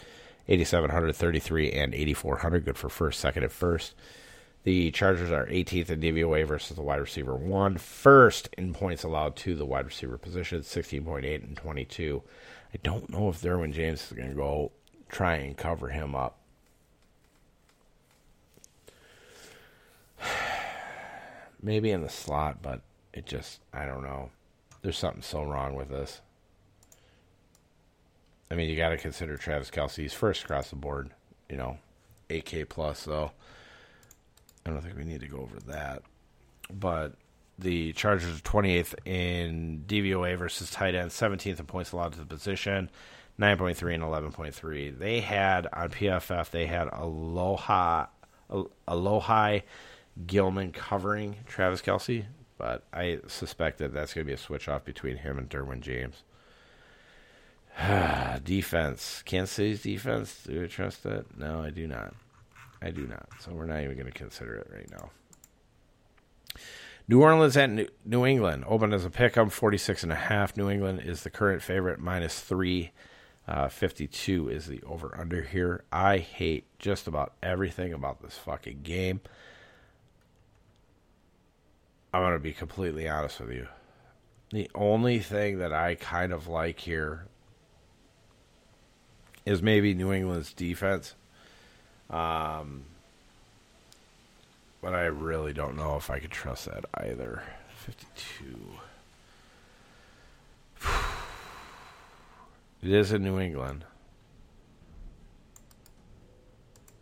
[0.47, 3.93] 8,733 and 8,400, good for first, second, and first.
[4.63, 9.35] The Chargers are 18th in DVOA versus the wide receiver one, first in points allowed
[9.37, 12.23] to the wide receiver position, 16.8 and 22.
[12.73, 14.71] I don't know if Derwin James is going to go
[15.09, 16.37] try and cover him up.
[21.61, 22.81] Maybe in the slot, but
[23.13, 24.29] it just, I don't know.
[24.81, 26.21] There's something so wrong with this.
[28.51, 31.11] I mean, you got to consider Travis Kelce's first across the board,
[31.49, 31.77] you know,
[32.29, 33.31] 8K plus, though.
[34.65, 36.03] I don't think we need to go over that.
[36.71, 37.13] But
[37.59, 42.25] the Chargers are 28th in DVOA versus tight end, 17th in points allowed to the
[42.25, 42.89] position,
[43.39, 44.97] 9.3 and 11.3.
[44.97, 48.07] They had on PFF, they had Alohi,
[48.87, 49.63] Alohi
[50.25, 52.25] Gilman covering Travis Kelce,
[52.57, 55.81] but I suspect that that's going to be a switch off between him and Derwin
[55.81, 56.23] James.
[58.43, 59.23] defense.
[59.25, 60.43] Kansas City's defense.
[60.45, 61.37] Do I trust that?
[61.37, 62.13] No, I do not.
[62.81, 63.27] I do not.
[63.39, 65.11] So we're not even going to consider it right now.
[67.09, 67.71] New Orleans at
[68.05, 69.35] New England open as a pick.
[69.35, 70.55] I'm 46 and a half.
[70.55, 72.91] New England is the current favorite, minus three.
[73.47, 75.83] Uh, 52 is the over under here.
[75.91, 79.21] I hate just about everything about this fucking game.
[82.13, 83.67] I'm going to be completely honest with you.
[84.51, 87.25] The only thing that I kind of like here
[89.47, 91.15] is maybe New England's defense.
[92.11, 92.85] Um,
[94.81, 97.43] but I really don't know if I could trust that either.
[97.85, 98.57] 52.
[102.81, 103.83] It is in New England.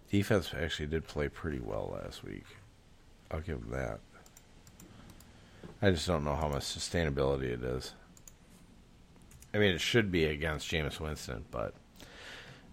[0.09, 2.45] Defense actually did play pretty well last week.
[3.29, 3.99] I'll give them that.
[5.81, 7.93] I just don't know how much sustainability it is.
[9.53, 11.75] I mean, it should be against Jameis Winston, but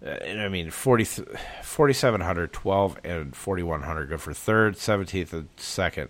[0.05, 6.09] uh, I mean, 40, 4,700, 12, and 4,100 go for third, 17th, and second.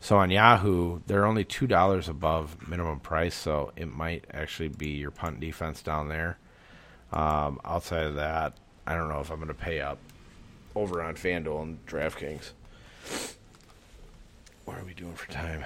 [0.00, 5.10] So on Yahoo, they're only $2 above minimum price, so it might actually be your
[5.10, 6.38] punt defense down there.
[7.12, 8.56] Um, outside of that,
[8.86, 9.98] I don't know if I'm going to pay up
[10.74, 12.52] over on FanDuel and DraftKings.
[14.64, 15.64] what are we doing for time?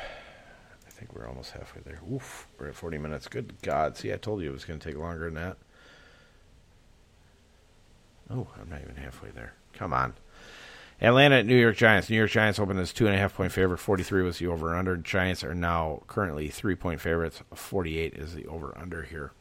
[0.86, 2.00] I think we're almost halfway there.
[2.12, 3.28] Oof, we're at 40 minutes.
[3.28, 3.96] Good God.
[3.96, 5.56] See, I told you it was going to take longer than that.
[8.30, 9.54] Oh, I'm not even halfway there.
[9.74, 10.14] Come on.
[11.00, 12.08] Atlanta at New York Giants.
[12.08, 13.78] New York Giants opened as two and a half point favorite.
[13.78, 14.96] 43 was the over under.
[14.96, 17.42] Giants are now currently three point favorites.
[17.54, 19.32] 48 is the over under here.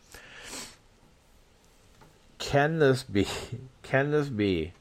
[2.39, 3.27] Can this be?
[3.83, 4.73] Can this be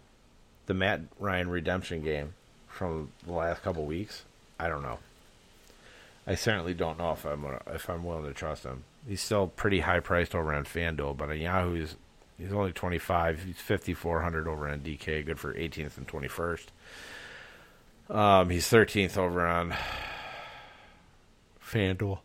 [0.67, 2.35] the Matt Ryan redemption game
[2.67, 4.25] from the last couple weeks?
[4.59, 4.99] I don't know.
[6.27, 8.85] I certainly don't know if I'm gonna, if I'm willing to trust him.
[9.07, 11.75] He's still pretty high priced over on FanDuel, but on Yahoo
[12.43, 13.45] he's only 25.
[13.45, 16.67] He's 5400 over on DK, good for 18th and 21st.
[18.11, 19.75] Um, he's 13th over on
[21.65, 22.19] FanDuel.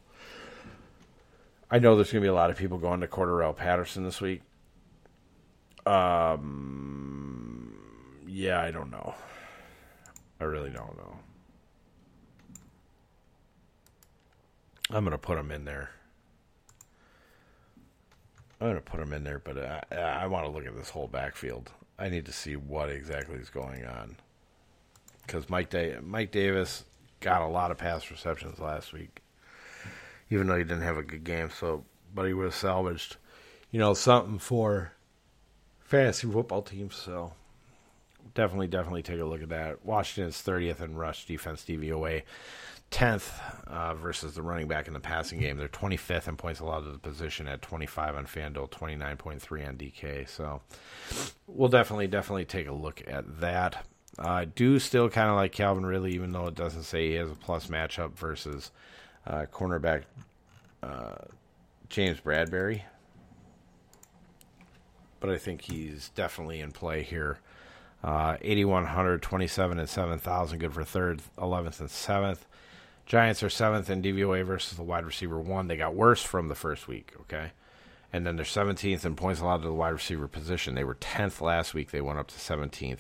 [1.69, 4.19] I know there's going to be a lot of people going to Cordarrelle Patterson this
[4.19, 4.41] week.
[5.85, 7.77] Um,
[8.25, 9.13] yeah, I don't know.
[10.39, 11.19] I really don't know.
[14.89, 15.91] I'm going to put him in there.
[18.59, 21.07] I'm to put him in there, but I, I want to look at this whole
[21.07, 21.71] backfield.
[21.99, 24.17] I need to see what exactly is going on.
[25.25, 26.83] Because Mike, da- Mike Davis
[27.19, 29.21] got a lot of pass receptions last week,
[30.29, 31.49] even though he didn't have a good game.
[31.51, 31.83] So,
[32.15, 33.17] but he was salvaged,
[33.71, 34.93] you know, something for
[35.79, 36.95] fantasy football teams.
[36.95, 37.33] So,
[38.33, 39.85] definitely, definitely take a look at that.
[39.85, 42.23] Washington's 30th in rush defense DVOA.
[42.91, 43.31] 10th
[43.67, 45.57] uh, versus the running back in the passing game.
[45.57, 50.27] They're 25th in points allowed to the position at 25 on FanDuel, 29.3 on DK.
[50.27, 50.61] So
[51.47, 53.85] we'll definitely, definitely take a look at that.
[54.19, 57.15] I uh, do still kind of like Calvin Ridley, even though it doesn't say he
[57.15, 58.71] has a plus matchup versus
[59.27, 60.03] uh, cornerback
[60.81, 61.15] uh,
[61.89, 62.81] James Bradberry.
[65.19, 67.39] But I think he's definitely in play here.
[68.03, 72.39] Uh, 8,100, 27 and 7,000, good for third, 11th and 7th.
[73.07, 75.67] Giants are seventh in DVOA versus the wide receiver one.
[75.67, 77.51] They got worse from the first week, okay?
[78.11, 80.75] And then they're 17th in points allowed to the wide receiver position.
[80.75, 81.91] They were 10th last week.
[81.91, 82.99] They went up to 17th.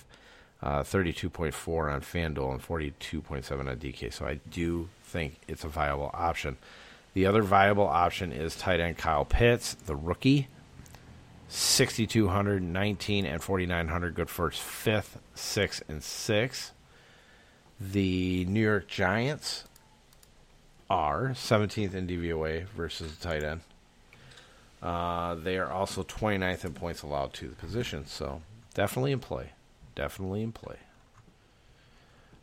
[0.63, 4.11] Uh, 32.4 on FanDuel and 42.7 on DK.
[4.11, 6.57] So I do think it's a viable option.
[7.13, 10.47] The other viable option is tight end Kyle Pitts, the rookie.
[11.49, 14.15] 6,200, 19, and 4,900.
[14.15, 16.73] Good for fifth, sixth, and sixth.
[17.79, 19.65] The New York Giants
[20.89, 23.61] are 17th in DVOA versus the tight end.
[24.81, 28.41] Uh, they are also 29th in points allowed to the position, so
[28.73, 29.51] definitely in play.
[29.95, 30.77] Definitely in play.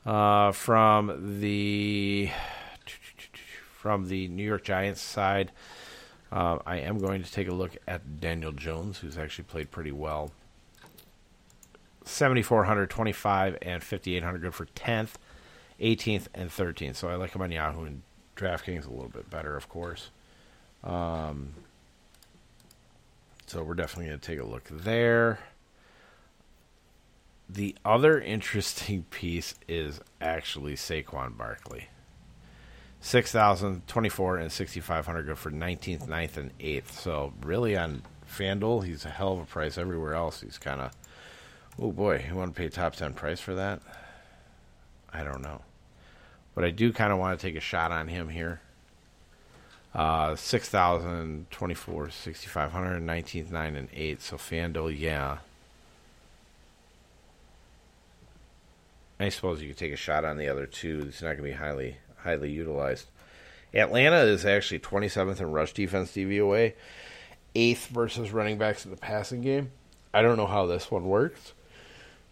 [0.04, 2.30] Uh, from the
[3.78, 5.52] from the New York Giants side,
[6.32, 9.92] uh, I am going to take a look at Daniel Jones, who's actually played pretty
[9.92, 10.32] well.
[12.04, 15.12] 7,400, 25, and 5,800 good for 10th,
[15.80, 16.96] 18th, and 13th.
[16.96, 18.02] So I like him on Yahoo and
[18.36, 20.10] DraftKings a little bit better, of course.
[20.82, 21.54] Um,
[23.46, 25.38] so we're definitely going to take a look there.
[27.48, 31.88] The other interesting piece is actually Saquon Barkley.
[33.00, 36.90] 6,000, 24, and 6,500 go for 19th, 9th, and 8th.
[36.92, 39.76] So, really, on FanDuel, he's a hell of a price.
[39.76, 40.92] Everywhere else, he's kind of,
[41.78, 43.82] oh boy, you want to pay top 10 price for that?
[45.12, 45.60] I don't know.
[46.54, 48.60] But I do kind of want to take a shot on him here.
[49.94, 54.20] Uh, 6,000, 24, 6,500, 19th, 9, and 8.
[54.20, 55.38] So FanDuel, yeah.
[59.20, 61.04] I suppose you could take a shot on the other two.
[61.08, 63.06] It's not going to be highly highly utilized.
[63.72, 66.72] Atlanta is actually 27th in rush defense DVOA,
[67.54, 69.70] eighth versus running backs in the passing game.
[70.12, 71.52] I don't know how this one works,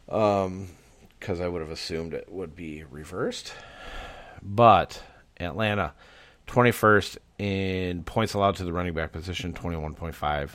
[0.06, 0.68] because um,
[1.28, 3.52] I would have assumed it would be reversed.
[4.42, 5.02] But
[5.38, 5.94] Atlanta,
[6.48, 10.50] 21st in points allowed to the running back position, 21.5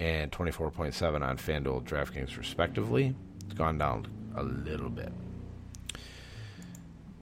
[0.00, 3.14] and 24.7 on FanDuel DraftKings, respectively.
[3.44, 4.06] It's gone down
[4.36, 5.12] a little bit.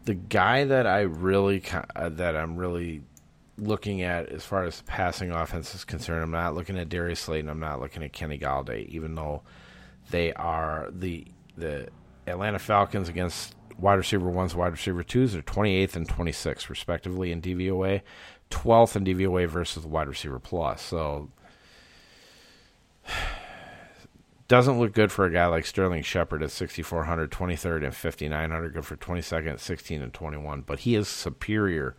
[0.04, 1.62] The guy that I really
[1.94, 3.02] uh, that I'm really
[3.56, 7.48] looking at as far as passing offense is concerned, I'm not looking at Darius Slayton.
[7.48, 9.42] I'm not looking at Kenny Golladay, even though
[10.10, 11.26] they are the
[11.56, 11.88] the
[12.26, 17.40] Atlanta Falcons against wide receiver ones, wide receiver twos are 28th and 26th, respectively, in
[17.42, 18.02] DVOA.
[18.50, 20.82] 12th in DVOA versus wide receiver plus.
[20.82, 21.30] So,
[24.48, 28.74] doesn't look good for a guy like Sterling Shepard at 6,400, 23rd, and 5,900.
[28.74, 30.62] Good for 22nd, 16, and 21.
[30.62, 31.96] But he is superior,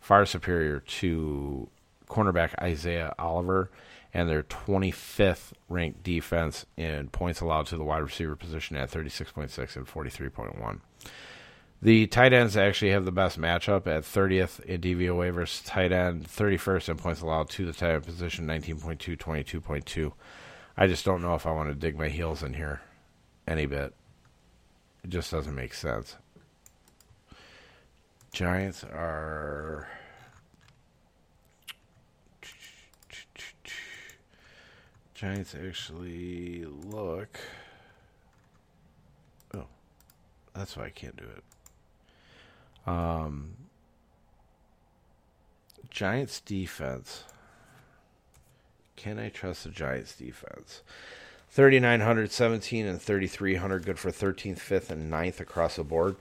[0.00, 1.68] far superior to
[2.08, 3.70] cornerback Isaiah Oliver
[4.14, 9.76] and their 25th ranked defense in points allowed to the wide receiver position at 36.6
[9.76, 10.80] and 43.1.
[11.80, 16.28] The tight ends actually have the best matchup at 30th in DVOA versus tight end,
[16.28, 20.12] 31st in points allowed to the tight end position, 19.2, 22.2.
[20.76, 22.82] I just don't know if I want to dig my heels in here
[23.48, 23.94] any bit.
[25.02, 26.16] It just doesn't make sense.
[28.32, 29.88] Giants are.
[35.22, 37.38] Giants actually look.
[39.54, 39.66] Oh,
[40.52, 42.90] that's why I can't do it.
[42.90, 43.52] Um,
[45.90, 47.22] Giants defense.
[48.96, 50.82] Can I trust the Giants defense?
[51.50, 56.16] 3,917 and 3,300, good for 13th, 5th, and 9th across the board.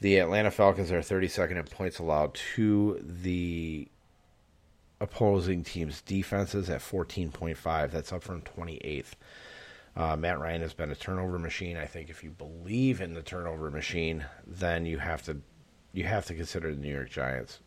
[0.00, 3.88] The Atlanta Falcons are 32nd in points allowed to the
[5.00, 7.90] opposing team's defenses at 14.5.
[7.90, 9.12] That's up from 28th.
[9.96, 11.76] Uh, Matt Ryan has been a turnover machine.
[11.76, 15.40] I think if you believe in the turnover machine, then you have to
[15.92, 17.58] you have to consider the New York Giants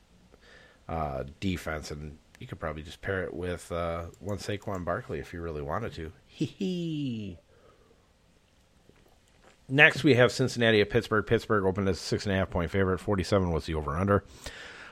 [0.87, 5.33] uh, defense, and you could probably just pair it with uh, one Saquon Barkley if
[5.33, 6.11] you really wanted to.
[6.27, 7.37] Hee
[9.67, 11.25] Next, we have Cincinnati at Pittsburgh.
[11.25, 12.99] Pittsburgh opened as a six and a half point favorite.
[12.99, 14.23] Forty seven was the over under.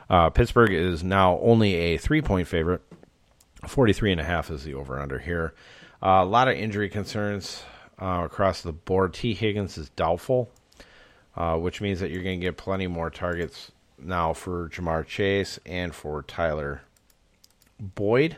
[0.10, 2.82] Uh, Pittsburgh is now only a three point favorite.
[3.68, 5.54] Forty three and a half is the over under here.
[6.02, 7.64] Uh, a lot of injury concerns
[8.02, 9.14] uh, across the board.
[9.14, 10.50] Tee Higgins is doubtful
[11.40, 15.58] uh, which means that you're going to get plenty more targets now for Ja'Marr Chase
[15.66, 16.82] and for Tyler
[17.80, 18.38] Boyd.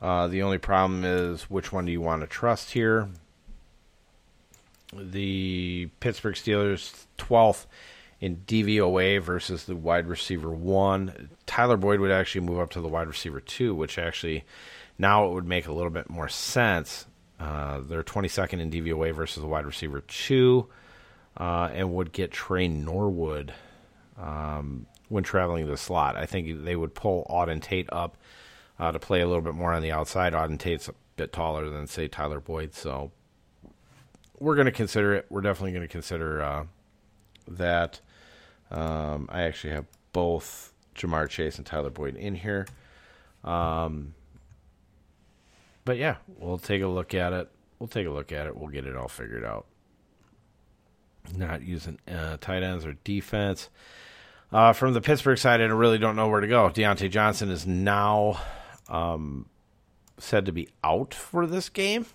[0.00, 3.08] Uh, the only problem is which one do you want to trust here?
[4.92, 7.66] The Pittsburgh Steelers 12th
[8.24, 11.28] in DVOA versus the wide receiver one.
[11.44, 14.44] Tyler Boyd would actually move up to the wide receiver two, which actually
[14.96, 17.04] now it would make a little bit more sense.
[17.38, 20.70] Uh, they're 22nd in DVOA versus the wide receiver two
[21.36, 23.52] uh, and would get Tre Norwood
[24.18, 26.16] um, when traveling the slot.
[26.16, 28.16] I think they would pull Auden Tate up
[28.78, 30.32] uh, to play a little bit more on the outside.
[30.32, 33.12] Auden Tate's a bit taller than, say, Tyler Boyd, so
[34.38, 35.26] we're going to consider it.
[35.28, 36.64] We're definitely going to consider uh,
[37.48, 38.00] that.
[38.74, 42.66] Um, I actually have both Ja'Marr Chase and Tyler Boyd in here.
[43.42, 44.14] Um,
[45.84, 47.48] but yeah, we'll take a look at it.
[47.78, 48.56] We'll take a look at it.
[48.56, 49.66] We'll get it all figured out
[51.36, 53.68] not using uh, tight ends or defense.
[54.52, 56.68] Uh, from the Pittsburgh side, I really don't know where to go.
[56.68, 58.40] Diontae Johnson is now
[58.88, 59.46] um,
[60.18, 62.06] said to be out for this game.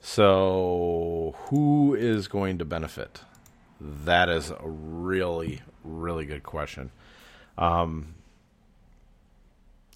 [0.00, 3.20] So, who is going to benefit?
[3.80, 6.90] That is a really, really good question.
[7.56, 8.14] Um,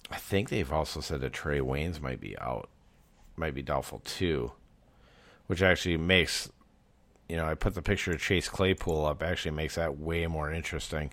[0.09, 2.69] I think they've also said that Trae Waynes might be out,
[3.35, 4.51] might be doubtful too,
[5.47, 6.49] which actually makes
[7.29, 9.23] you know, I put the picture of Chase Claypool up.
[9.23, 11.11] Actually, makes that way more interesting.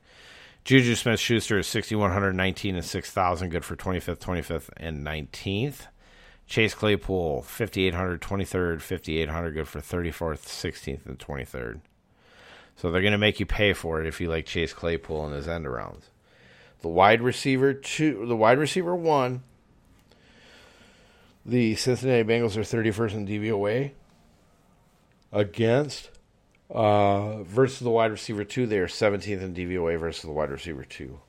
[0.64, 5.86] Juju Smith Schuster is 6,119 and 6,000, good for 25th, 25th, and 19th.
[6.46, 11.80] Chase Claypool, 5,800, 23rd, 5,800, good for 34th, 16th, and 23rd.
[12.80, 15.34] So they're going to make you pay for it if you like Chase Claypool and
[15.34, 16.04] his end arounds.
[16.80, 19.42] The wide receiver two, the wide receiver one.
[21.44, 23.90] The Cincinnati Bengals are 31st in DVOA
[25.30, 26.08] against
[26.70, 28.66] uh, versus the wide receiver two.
[28.66, 31.20] They are 17th in DVOA versus the wide receiver two.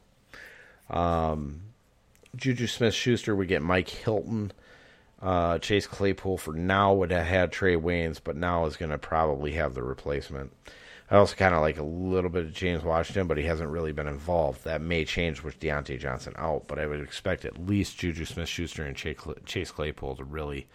[0.89, 1.63] Um,
[2.33, 4.53] Juju Smith Schuster we get Mike Hilton.
[5.21, 8.97] Uh, Chase Claypool for now would have had Trae Waynes, but now is going to
[8.97, 10.53] probably have the replacement.
[11.11, 13.91] I also kind of like a little bit of James Washington, but he hasn't really
[13.91, 14.63] been involved.
[14.63, 18.47] That may change with Diontae Johnson out, but I would expect at least Juju Smith
[18.47, 20.67] Schuster and Chase Claypool to really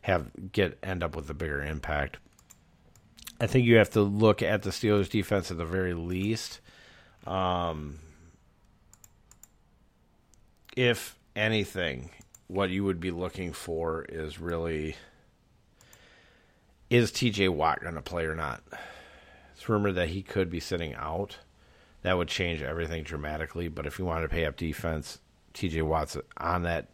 [0.00, 2.16] have get end up with a bigger impact.
[3.40, 6.58] I think you have to look at the Steelers' defense at the very least.
[7.24, 8.00] Um,
[10.76, 12.10] if anything,
[12.48, 14.96] what you would be looking for is really
[16.90, 18.60] is TJ Watt going to play or not?
[19.58, 21.38] It's rumored that he could be sitting out.
[22.02, 23.66] That would change everything dramatically.
[23.66, 25.18] But if you want to pay up defense,
[25.52, 26.86] TJ Watt's on that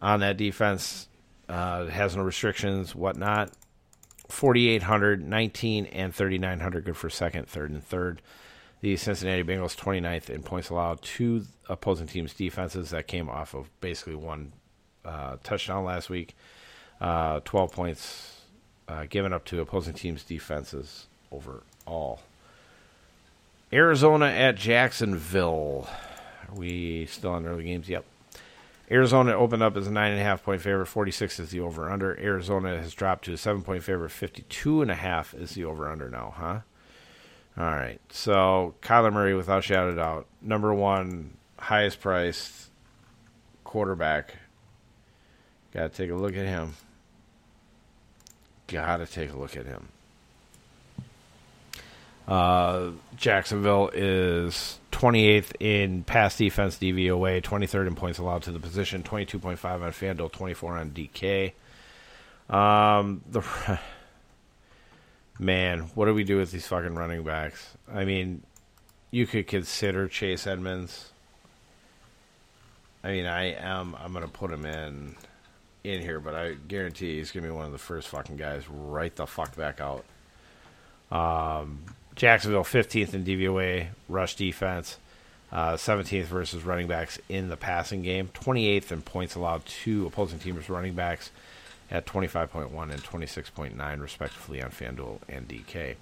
[0.00, 1.08] on that defense.
[1.50, 3.52] Uh, has no restrictions, whatnot.
[4.30, 8.22] 4,800, 19, and 3,900 good for second, third, and third.
[8.80, 12.88] The Cincinnati Bengals 29th in points allowed to opposing teams' defenses.
[12.88, 14.52] That came off of basically one
[15.04, 16.34] uh, touchdown last week.
[17.02, 18.40] Uh, 12 points
[18.88, 21.08] uh, given up to opposing teams' defenses
[21.86, 22.20] overall.
[23.72, 25.88] Arizona at Jacksonville.
[26.48, 27.88] Are we still on early games?
[27.88, 28.04] Yep.
[28.90, 30.86] Arizona opened up as a nine and a half point favorite.
[30.86, 32.18] Forty six is the over under.
[32.20, 34.10] Arizona has dropped to a seven point favorite.
[34.10, 36.60] Fifty two and a half is the over under now, huh?
[37.56, 38.00] All right.
[38.10, 42.68] So Kyler Murray, without shadow of doubt, number one, highest priced
[43.64, 44.34] quarterback.
[45.72, 46.74] Got to take a look at him.
[48.66, 49.88] Got to take a look at him.
[52.26, 59.02] Uh, Jacksonville is 28th in pass defense DVOA, 23rd in points allowed to the position,
[59.02, 61.52] 22.5 on FanDuel, 24 on DK.
[62.48, 63.42] Um, the
[65.38, 67.76] man, what do we do with these fucking running backs?
[67.92, 68.42] I mean,
[69.10, 71.10] you could consider Chase Edmonds.
[73.04, 73.96] I mean, I am.
[74.00, 75.16] I'm gonna put him in
[75.82, 79.14] in here, but I guarantee he's gonna be one of the first fucking guys right
[79.14, 80.04] the fuck back out.
[81.10, 81.80] Um,
[82.14, 84.98] Jacksonville 15th in DVOA rush defense,
[85.50, 90.38] uh, 17th versus running backs in the passing game, 28th in points allowed to opposing
[90.38, 91.30] teams' running backs
[91.90, 95.96] at 25.1 and 26.9 respectively on FanDuel and DK.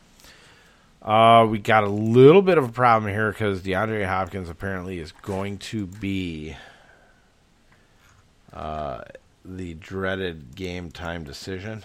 [1.02, 5.12] Uh, we got a little bit of a problem here because DeAndre Hopkins apparently is
[5.12, 6.54] going to be
[8.52, 9.02] uh,
[9.44, 11.84] the dreaded game time decision,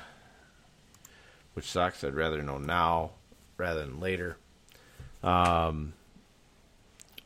[1.54, 2.04] which sucks.
[2.04, 3.12] I'd rather know now
[3.58, 4.38] rather than later.
[5.24, 5.94] Um,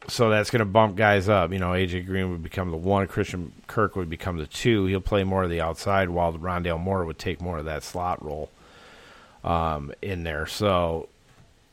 [0.07, 1.51] so that's going to bump guys up.
[1.51, 4.85] You know, AJ Green would become the one, Christian Kirk would become the two.
[4.85, 8.23] He'll play more of the outside, while Rondale Moore would take more of that slot
[8.23, 8.49] role
[9.43, 10.47] um, in there.
[10.47, 11.09] So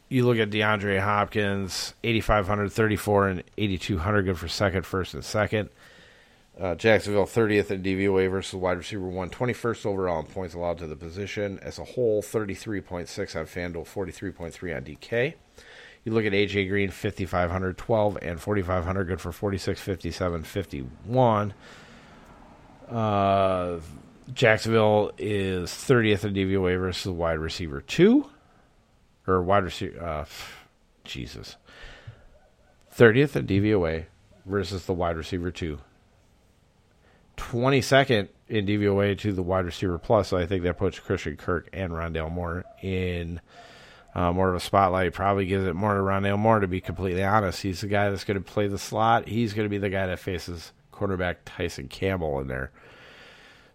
[0.09, 5.69] you look at DeAndre Hopkins, 8,500, 34, and 8,200, good for second, first, and second.
[6.59, 10.87] Uh, Jacksonville 30th in DVOA versus wide receiver one, 21st overall in points allowed to
[10.87, 11.59] the position.
[11.61, 15.35] As a whole, 33.6 on FanDuel, 43.3 on DK.
[16.05, 21.55] You look at AJ Green, 5,500, 12, and 4,500, good for 46, 57, 51.
[22.89, 23.81] Uh,
[24.33, 28.31] Jacksonville is 30th in DVOA versus wide receiver two,
[29.27, 30.25] or wide receiver, uh,
[31.05, 31.57] Jesus.
[32.97, 34.07] 30th in DVOA
[34.47, 35.81] versus the wide receiver two.
[37.37, 40.29] 22nd in DVOA to the wide receiver plus.
[40.29, 43.41] So I think that puts Christian Kirk and Rondale Moore in
[44.15, 45.13] uh, more of a spotlight.
[45.13, 47.63] Probably gives it more to Rondale Moore, to be completely honest.
[47.63, 49.29] He's the guy that's going to play the slot.
[49.29, 52.71] He's going to be the guy that faces quarterback Tyson Campbell in there.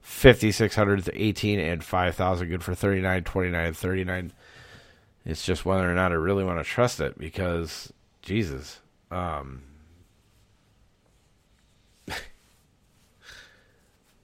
[0.01, 2.49] 5,600 to 18 and 5,000.
[2.49, 4.31] Good for 39, 29, 39.
[5.25, 7.93] It's just whether or not I really want to trust it because,
[8.23, 8.79] Jesus.
[9.11, 9.61] Um,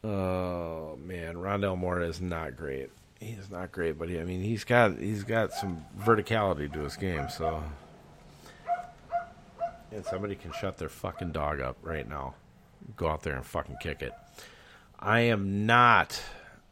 [0.07, 2.89] Oh man, Rondale Moore is not great.
[3.19, 6.79] He is not great, but he, I mean, he's got he's got some verticality to
[6.79, 7.27] his game.
[7.29, 7.61] So,
[9.91, 12.35] and somebody can shut their fucking dog up right now.
[12.95, 14.13] Go out there and fucking kick it.
[14.97, 16.21] I am not.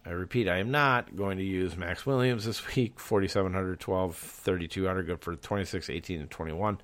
[0.05, 2.99] I repeat, I am not going to use Maxx Williams this week.
[2.99, 6.79] 4,700, 12, 3,200, good for 26, 18, and 21.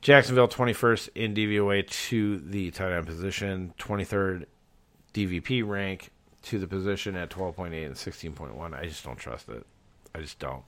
[0.00, 4.46] Jacksonville 21st in DVOA to the tight end position, 23rd
[5.14, 6.10] DVP rank
[6.42, 8.74] to the position at 12.8 and 16.1.
[8.74, 9.66] I just don't trust it.
[10.14, 10.62] I just don't.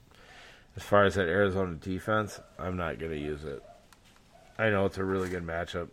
[0.77, 3.63] As far as that Arizona defense, I'm not going to use it.
[4.59, 5.89] I know it's a really good matchup.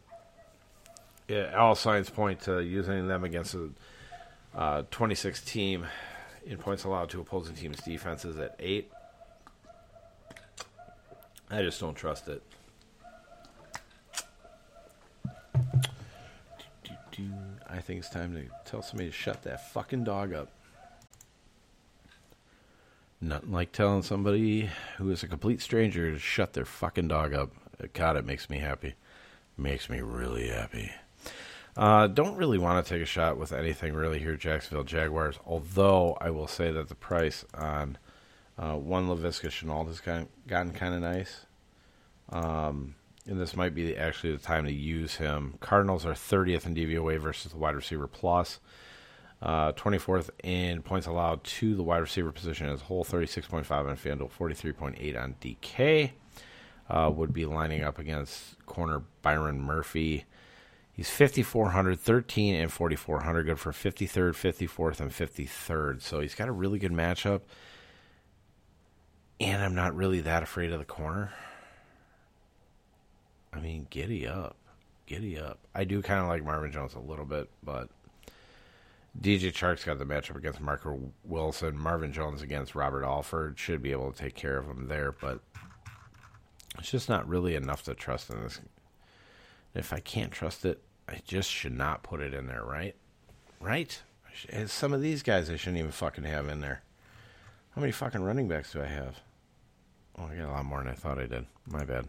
[1.27, 3.69] Yeah, all signs point to using them against a
[4.55, 5.85] uh, 26 team
[6.45, 8.91] in points allowed to opposing teams' defenses at 8.
[11.51, 12.43] I just don't trust it.
[17.71, 20.49] I think it's time to tell somebody to shut that fucking dog up.
[23.21, 27.51] Nothing like telling somebody who is a complete stranger to shut their fucking dog up.
[27.93, 28.95] God, it makes me happy.
[29.57, 30.91] Makes me really happy.
[31.75, 35.37] Uh, don't really want to take a shot with anything really here, Jacksonville Jaguars.
[35.45, 37.97] Although I will say that the price on
[38.57, 41.45] uh, one Laviska Shenault has gotten, gotten kind of nice.
[42.29, 42.95] Um,
[43.29, 45.53] and this might be actually the time to use him.
[45.59, 48.59] Cardinals are 30th in DVOA versus the wide receiver plus.
[49.41, 53.95] Uh, 24th in points allowed to the wide receiver position as a whole, 36.5 on
[53.95, 56.11] FanDuel, 43.8 on DK.
[56.89, 60.25] Uh, would be lining up against corner Byron Murphy.
[60.91, 63.43] He's 5,400, 13, and 4,400.
[63.43, 66.01] Good for 53rd, 54th, and 53rd.
[66.01, 67.41] So he's got a really good matchup.
[69.39, 71.31] And I'm not really that afraid of the corner.
[73.53, 74.55] I mean, giddy up.
[75.05, 75.59] Giddy up.
[75.73, 77.89] I do kind of like Marvin Jones a little bit, but
[79.19, 81.77] DJ Chark's got the matchup against Marco Wilson.
[81.77, 85.39] Marvin Jones against Robert Alford should be able to take care of him there, but
[86.77, 88.61] it's just not really enough to trust in this.
[89.73, 92.95] If I can't trust it, I just should not put it in there, right?
[93.59, 94.01] Right?
[94.49, 96.81] Eh, some of these guys I shouldn't even fucking have in there.
[97.71, 99.19] How many fucking running backs do I have?
[100.17, 101.45] Oh, I got a lot more than I thought I did.
[101.67, 102.07] My bad.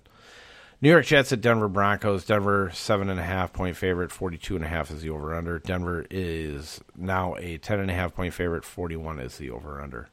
[0.82, 2.24] New York Jets at Denver Broncos.
[2.24, 4.10] Denver seven and a half point favorite.
[4.10, 5.58] Forty two and a half is the over under.
[5.58, 8.64] Denver is now a ten and a half point favorite.
[8.64, 10.08] Forty one is the over under.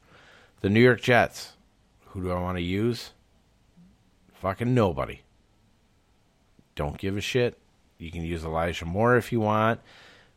[0.60, 1.54] The New York Jets.
[2.08, 3.12] Who do I want to use?
[4.34, 5.20] Fucking nobody.
[6.74, 7.58] Don't give a shit.
[7.98, 9.80] You can use Elijah Moore if you want.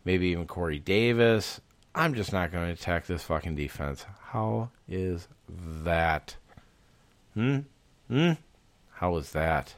[0.05, 1.61] Maybe even Corey Davis.
[1.93, 4.05] I'm just not going to attack this fucking defense.
[4.23, 5.27] How is
[5.83, 6.37] that?
[7.33, 7.59] Hmm?
[8.07, 8.31] Hmm?
[8.93, 9.75] How is that?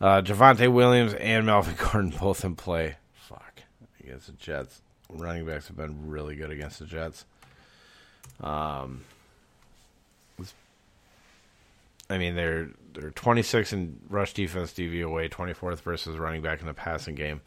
[0.00, 2.96] Uh, Javonte Williams and Melvin Gordon both in play.
[3.14, 3.62] Fuck.
[4.02, 4.80] Against the Jets.
[5.10, 7.24] Running backs have been really good against the Jets.
[8.40, 9.02] Um,
[12.10, 16.74] I mean, they're they're 26 in rush defense DVOA, 24th versus running back in the
[16.74, 17.40] passing game,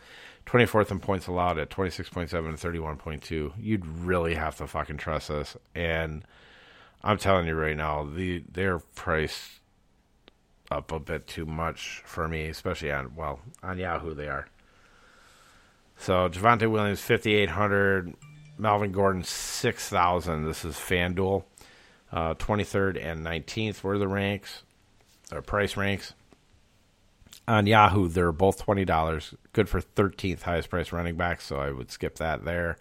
[0.45, 3.51] 24th in points allowed at 26.7 and 31.2.
[3.59, 5.57] You'd really have to fucking trust this.
[5.75, 6.23] And
[7.03, 9.59] I'm telling you right now, the they're priced
[10.71, 14.47] up a bit too much for me, especially on well on Yahoo they are.
[15.97, 18.13] So Javonte Williams 5800,
[18.57, 20.45] Melvin Gordon 6000.
[20.45, 21.43] This is FanDuel.
[22.11, 24.63] Uh, 23rd and 19th were the ranks,
[25.31, 26.13] or price ranks.
[27.47, 29.35] On Yahoo, they're both $20.
[29.51, 32.77] Good for 13th highest price running back, so I would skip that there.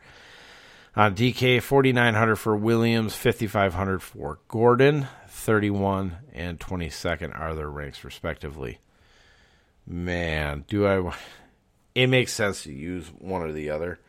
[0.94, 8.78] On DK, 4900 for Williams, 5500 for Gordon, 31 and 22nd are their ranks respectively.
[9.86, 11.14] Man, do I
[11.94, 14.00] it makes sense to use one or the other.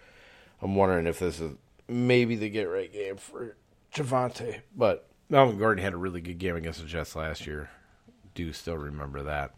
[0.61, 1.53] I'm wondering if this is
[1.87, 3.55] maybe the get right game for
[3.93, 7.69] Javonte, but Melvin Gordon had a really good game against the Jets last year.
[8.35, 9.55] Do still remember that.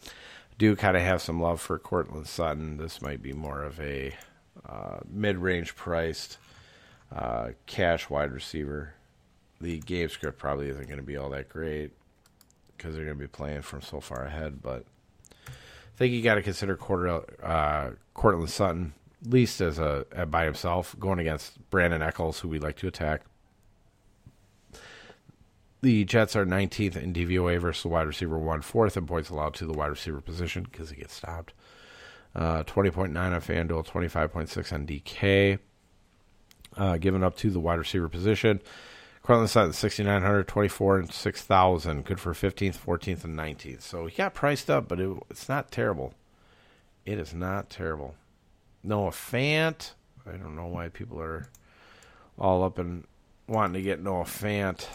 [0.60, 2.78] Do kind of have some love for Courtland Sutton.
[2.78, 4.14] This might be more of a
[4.68, 6.38] uh, mid-range priced
[7.14, 8.94] uh, cash wide receiver.
[9.62, 11.92] The game script probably isn't going to be all that great
[12.76, 14.62] because they're going to be playing from so far ahead.
[14.62, 14.86] But
[15.48, 18.94] I think you got to consider Quarter, uh, Courtland Sutton
[19.26, 23.22] at least as a, by himself going against Brandon Echols, who we like to attack.
[25.82, 29.54] The Jets are 19th in DVOA versus the wide receiver one, fourth in points allowed
[29.56, 31.54] to the wide receiver position because he gets stopped.
[32.36, 35.60] Uh, 20.9 on FanDuel, 25.6 on DK.
[36.78, 38.60] Uh, given up to the wide receiver position.
[39.24, 42.06] Courtland Sutton, 6,900, 24, and 6,000.
[42.06, 43.82] Good for 15th, 14th, and 19th.
[43.82, 46.14] So he got priced up, but it, it's not terrible.
[47.06, 48.14] It is not terrible.
[48.84, 49.92] Noah Fant.
[50.28, 51.48] I don't know why people are
[52.38, 53.06] all up and
[53.48, 54.86] wanting to get Noah Fant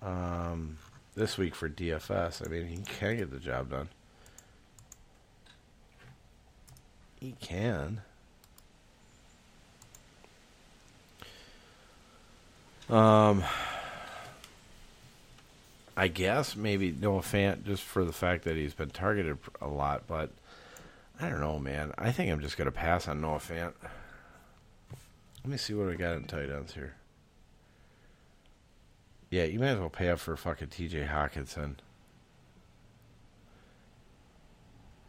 [0.00, 0.78] um,
[1.14, 2.46] this week for DFS.
[2.46, 3.88] I mean, he can get the job done.
[7.20, 8.02] He can.
[12.88, 13.42] Um,
[15.96, 20.04] I guess maybe Noah Fant just for the fact that he's been targeted a lot,
[20.06, 20.30] but
[21.20, 21.92] I don't know, man.
[21.96, 23.72] I think I'm just gonna pass on Noah Fant.
[25.42, 26.94] Let me see what we got in tight ends here.
[29.30, 31.76] Yeah, you might as well pay up for fucking TJ Hockenson.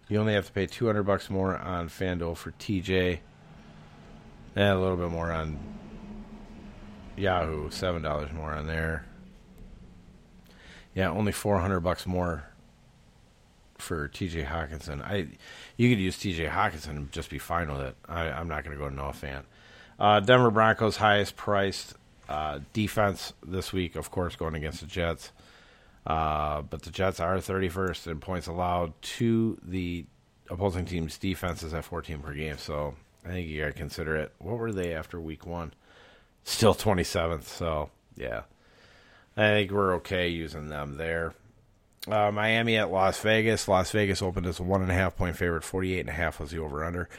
[0.09, 3.19] You only have to pay 200 bucks more on FanDuel for TJ.
[4.55, 5.59] And a little bit more on
[7.17, 9.05] Yahoo, $7 more on there.
[10.93, 12.45] Yeah, only 400 bucks more
[13.77, 15.01] for TJ Hockenson.
[15.01, 15.27] I
[15.77, 17.95] you could use TJ Hockenson and just be fine with it.
[18.07, 19.43] I, am not going to go to fan.
[19.99, 21.93] Uh, Denver Broncos highest priced
[22.29, 25.31] uh, defense this week, of course, going against the Jets.
[26.05, 30.05] Uh, but the Jets are 31st in points allowed to the
[30.49, 32.57] opposing team's defenses at 14 per game.
[32.57, 32.95] So
[33.25, 34.31] I think you got to consider it.
[34.39, 35.73] What were they after week one?
[36.47, 37.43] Still 27th.
[37.43, 38.43] So yeah,
[39.35, 41.33] I think we're okay using them there.
[42.07, 43.67] Uh, Miami at Las Vegas.
[43.67, 45.65] Las Vegas opened as a one and a half point favorite.
[45.65, 47.09] 48 and a half was the over under.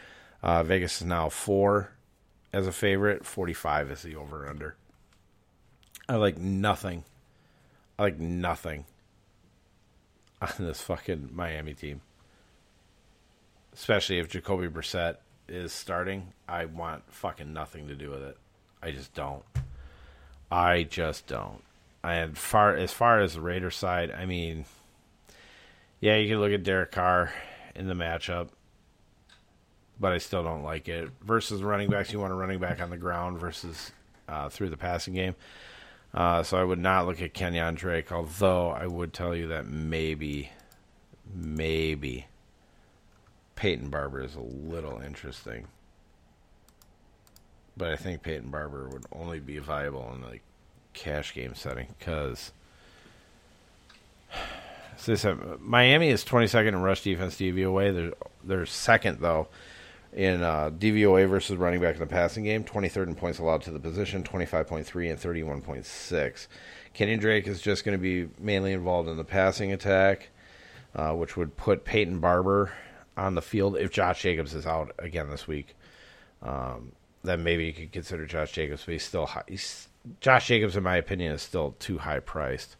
[0.42, 1.90] Uh, Vegas is now four
[2.54, 3.26] as a favorite.
[3.26, 4.76] 45 is the over under.
[6.08, 7.04] I like nothing.
[7.98, 8.86] I like nothing
[10.40, 12.00] on this fucking Miami team.
[13.74, 15.18] Especially if Jacoby Brissett
[15.48, 18.38] is starting, I want fucking nothing to do with it.
[18.82, 19.42] I just don't.
[20.50, 21.62] I just don't.
[22.02, 24.64] And far as far as the Raiders side, I mean,
[26.00, 27.32] yeah, you can look at Derek Carr
[27.74, 28.48] in the matchup,
[29.98, 31.10] but I still don't like it.
[31.22, 33.92] Versus running backs, you want a running back on the ground versus
[34.28, 35.34] uh, through the passing game.
[36.14, 39.66] Uh, so I would not look at Kenyan Drake, although I would tell you that
[39.66, 40.50] maybe,
[41.34, 42.26] maybe
[43.56, 45.66] Peyton Barber is a little interesting.
[47.78, 50.42] But I think Peyton Barber would only be viable in like
[50.92, 52.50] cash game setting because
[54.96, 57.94] So said Miami is 22nd in rush defense DVOA.
[57.94, 58.12] They're,
[58.44, 59.48] they're second, though,
[60.12, 62.64] in uh, DVOA versus running back in the passing game.
[62.64, 66.46] 23rd in points allowed to the position, 25.3 and 31.6.
[66.94, 70.30] Kenny Drake is just going to be mainly involved in the passing attack,
[70.94, 72.72] uh, which would put Peyton Barber
[73.16, 75.76] on the field if Josh Jacobs is out again this week.
[76.42, 76.92] Um,
[77.24, 79.44] then maybe you could consider Josh Jacobs, but he's still high.
[79.46, 79.88] He's,
[80.20, 82.76] Josh Jacobs, in my opinion, is still too high priced.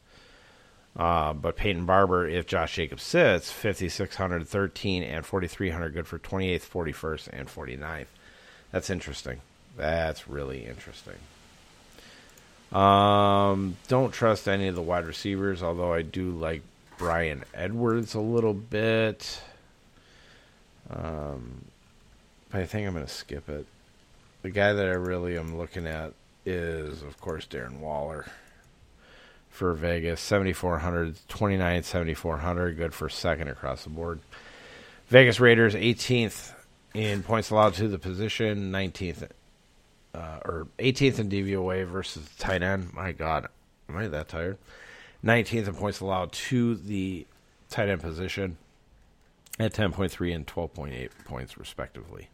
[0.96, 6.68] Uh, but Peyton Barber, if Josh Jacobs sits, 5,600, 13, and 4,300, good for 28th,
[6.68, 8.06] 41st, and 49th.
[8.72, 9.40] That's interesting.
[9.76, 11.14] That's really interesting.
[12.72, 16.62] Um, don't trust any of the wide receivers, although I do like
[16.98, 19.40] Bryan Edwards a little bit.
[20.90, 21.64] Um,
[22.50, 23.66] but I think I'm going to skip it.
[24.42, 26.14] The guy that I really am looking at
[26.44, 28.26] is, of course, Darren Waller
[29.50, 30.20] for Vegas.
[30.20, 32.76] 7,400, 29, 7,400.
[32.76, 34.20] Good for second across the board.
[35.08, 36.52] Vegas Raiders, 18th
[36.94, 39.28] in points allowed to the position, 19th,
[40.14, 42.92] uh, or 18th in DVOA versus tight end.
[42.94, 43.48] My God,
[43.88, 44.58] am I that tired?
[45.24, 47.26] 19th in points allowed to the
[47.70, 48.56] tight end position
[49.58, 52.28] at 10.3 and 12.8 points, respectively.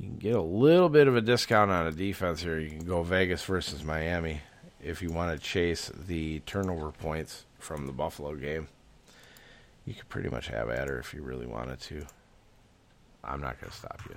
[0.00, 2.58] You can get a little bit of a discount on a defense here.
[2.58, 4.40] You can go Vegas versus Miami
[4.82, 8.68] if you want to chase the turnover points from the Buffalo game,
[9.84, 12.06] you could pretty much have at her if you really wanted to.
[13.22, 14.16] I'm not going to stop you.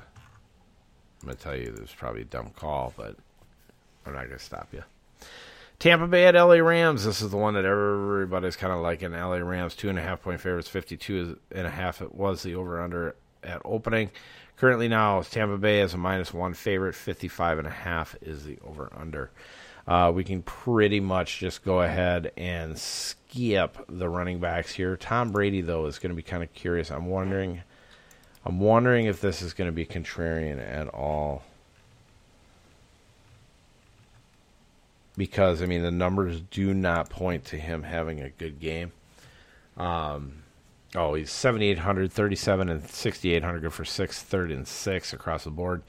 [1.22, 3.16] I'm going to tell you this is probably a dumb call, but
[4.06, 4.84] I'm not going to stop you.
[5.80, 7.04] Tampa Bay at LA Rams.
[7.04, 9.12] This is the one that everybody's kind of liking.
[9.12, 12.02] LA Rams, two and a half point favorites, 52 and a half.
[12.02, 14.12] It was the over under at opening.
[14.64, 18.58] Currently now, Tampa Bay is a minus one favorite, 55 and a half is the
[18.66, 19.30] over under
[19.86, 24.96] uh, we can pretty much just go ahead and skip the running backs here.
[24.96, 26.92] Tom Brady, though, is going to be kind of curious.
[26.92, 27.62] I'm wondering,
[28.46, 31.44] I'm wondering if this is going to be contrarian at all.
[35.18, 38.94] Because I mean, the numbers do not point to him having a good game.
[39.76, 40.43] Um,
[40.96, 45.84] oh, he's 7,800, 37, and 6,800, good for sixth, third, and six across the board.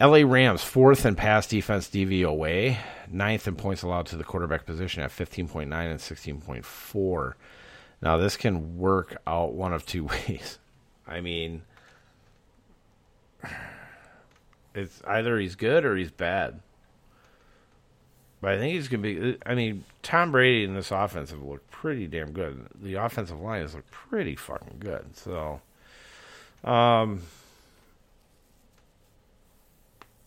[0.00, 2.76] LA Rams, fourth in pass defense DVOA,
[3.10, 7.32] ninth in points allowed to the quarterback position at 15.9 and 16.4.
[8.00, 10.58] Now, this can work out one of two ways.
[11.06, 11.62] I mean,
[14.74, 16.60] it's either he's good or he's bad.
[18.40, 19.38] But I think he's going to be.
[19.44, 22.66] I mean, Tom Brady and this offense have looked pretty damn good.
[22.80, 25.16] The offensive line has looked pretty fucking good.
[25.16, 25.60] So,
[26.62, 27.22] um,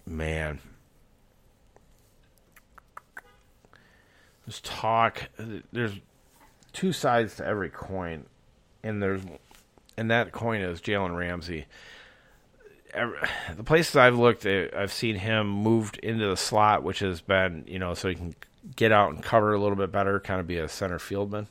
[0.06, 0.60] man,
[4.46, 5.30] there's talk.
[5.72, 5.94] There's
[6.74, 8.26] two sides to every coin,
[8.84, 9.22] and there's
[9.98, 11.66] and that coin is Jalen Ramsey.
[13.56, 17.64] The places I've looked, eh, I've seen him moved into the slot, which has been
[17.68, 18.36] you know so he can
[18.76, 21.48] get out and cover a little bit better, kind of be a center fieldman.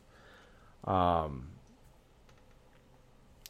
[0.84, 1.48] Um,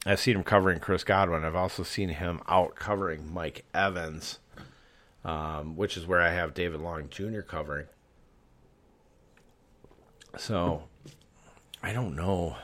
[0.07, 1.45] I've seen him covering Chris Godwin.
[1.45, 4.39] I've also seen him out covering Mike Evans
[5.25, 7.41] um, which is where I have David Long Jr.
[7.41, 7.87] covering.
[10.39, 10.85] So
[11.83, 12.57] I don't know.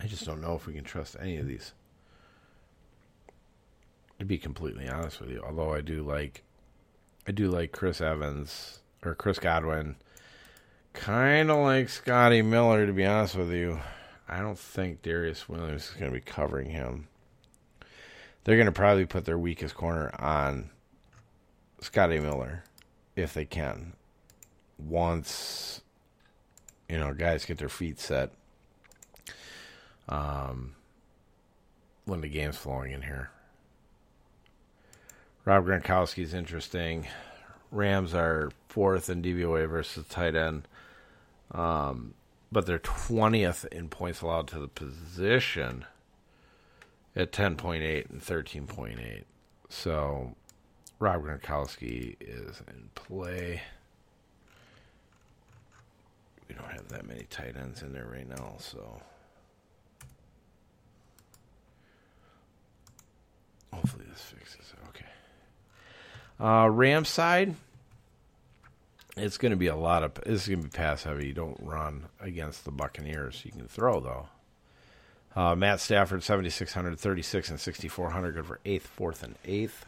[0.00, 1.72] I just don't know if we can trust any of these.
[4.22, 6.44] To be completely honest with you, although I do like,
[7.26, 9.96] I do like Chris Evans or Chris Godwin.
[10.92, 13.80] Kind of like Scotty Miller, to be honest with you.
[14.28, 17.08] I don't think Darious Williams is going to be covering him.
[18.44, 20.70] They're going to probably put their weakest corner on
[21.80, 22.62] Scotty Miller
[23.16, 23.94] if they can.
[24.78, 25.80] Once
[26.88, 28.30] you know, guys get their feet set.
[30.08, 30.76] Um,
[32.04, 33.32] when the game's flowing in here.
[35.44, 37.06] Rob Gronkowski is interesting.
[37.70, 40.68] Rams are fourth in DVOA versus tight end,
[41.50, 42.14] um,
[42.52, 45.84] but they're twentieth in points allowed to the position
[47.16, 49.24] at ten point eight and thirteen point eight.
[49.68, 50.36] So
[50.98, 53.62] Rob Gronkowski is in play.
[56.48, 59.00] We don't have that many tight ends in there right now, so
[63.72, 64.81] hopefully this fixes it.
[66.42, 67.54] Uh, side,
[69.16, 70.14] it's going to be a lot of.
[70.14, 71.28] This is going to be pass heavy.
[71.28, 73.42] You don't run against the Buccaneers.
[73.44, 74.28] You can throw though.
[75.34, 78.34] Uh, Matt Stafford, 7,600, 36, and 6,400.
[78.34, 79.86] Good for eighth, fourth, and eighth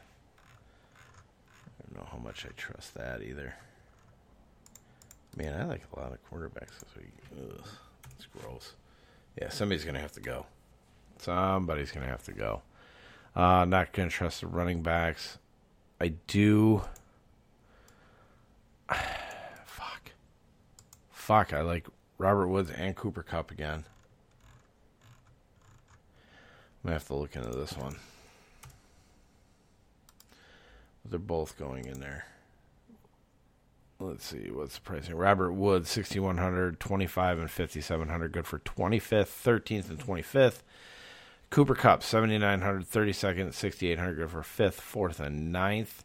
[1.84, 3.55] I don't know how much I trust that either.
[5.36, 7.12] Man, I like a lot of quarterbacks this week.
[7.36, 7.66] Ugh,
[8.16, 8.72] it's gross.
[9.40, 10.46] Yeah, somebody's going to have to go.
[11.18, 12.62] Somebody's going to have to go.
[13.34, 15.38] Uh, not going to trust the running backs.
[16.01, 16.82] I do.
[19.64, 20.12] Fuck.
[21.11, 21.53] Fuck.
[21.53, 21.86] I like
[22.18, 23.84] Robert Woods and Cooper Kupp again.
[26.84, 27.97] I'm going to have to look into this one.
[31.05, 32.26] They're both going in there.
[34.01, 35.14] Let's see what's the pricing.
[35.14, 40.62] Robert Woods, 6100, 25 and 5700, good for 25th, 13th and 25th.
[41.55, 46.02] Cooper Kupp, 7900, 32nd, 6800, for 5th, 4th and ninth.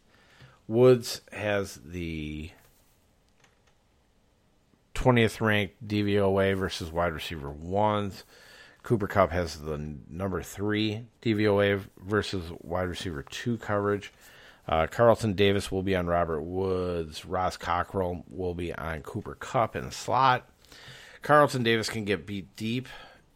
[0.68, 2.52] Woods has the
[4.94, 8.22] 20th ranked DVOA versus wide receiver ones.
[8.84, 14.12] Cooper Kupp has the number three DVOA versus wide receiver two coverage.
[14.68, 17.24] Uh, Carlton Davis will be on Robert Woods.
[17.24, 20.48] Ross Cockrell will be on Cooper Kupp in the slot.
[21.22, 22.86] Carlton Davis can get beat deep.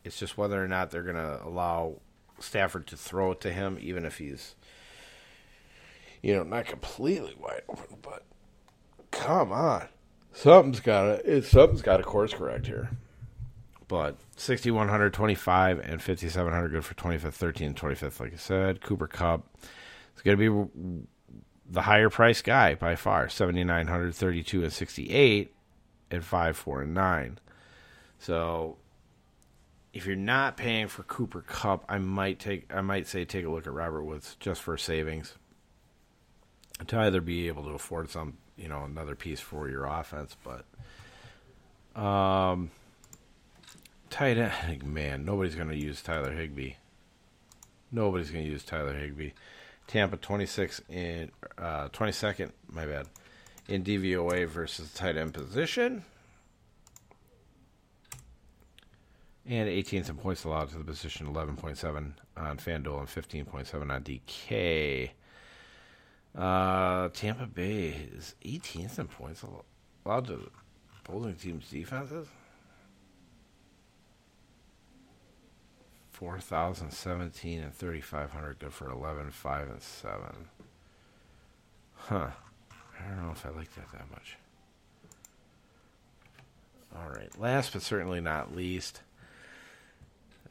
[0.04, 2.00] It's just whether or not they're going to allow
[2.38, 4.54] Stafford to throw it to him, even if he's,
[6.22, 7.96] you know, not completely wide open.
[8.02, 8.22] But
[9.10, 9.88] come on,
[10.32, 12.90] something's got to something's got to course correct here.
[13.88, 18.20] But 6125 and 5700 good for 25th, 13, 25th.
[18.20, 19.46] Like I said, Cooper Kupp
[20.16, 21.06] is going to be
[21.68, 25.54] the higher price guy by far 7900 32 and 68
[26.10, 27.38] at 5 4 and 9
[28.18, 28.76] so
[29.94, 33.48] if you're not paying for cooper Kupp, i might take i might say take a
[33.48, 35.34] look at robert woods just for savings
[36.86, 42.00] to either be able to afford some you know another piece for your offense but
[42.00, 42.70] um
[44.10, 46.74] tight end man nobody's to use tyler higbee
[47.90, 49.30] nobody's to use tyler higbee
[49.86, 53.06] Tampa 26 in uh, 22nd, my bad,
[53.68, 56.04] in DVOA versus tight end position.
[59.46, 65.10] And 18th in points allowed to the position, 11.7 on FanDuel and 15.7 on DK.
[66.34, 69.44] Uh, Tampa Bay is 18th in points
[70.04, 70.50] allowed to
[71.04, 72.26] opposing teams' defenses.
[76.12, 80.20] 4,017 and 3,500 good for 11, 5, and 7.
[81.96, 82.28] Huh.
[82.98, 84.36] I don't know if I like that that much.
[86.96, 87.30] All right.
[87.38, 89.02] Last but certainly not least,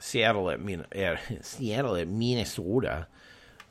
[0.04, 0.86] Seattle at Min-
[1.41, 3.08] Seattle at Minnesota.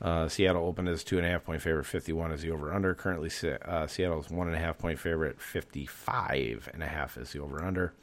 [0.01, 1.85] Uh, Seattle opened as two and a half point favorite.
[1.85, 2.95] Fifty one is the over under.
[2.95, 3.29] Currently,
[3.63, 5.39] uh, Seattle is one and a half point favorite.
[5.39, 7.93] Fifty five and a half is the over under.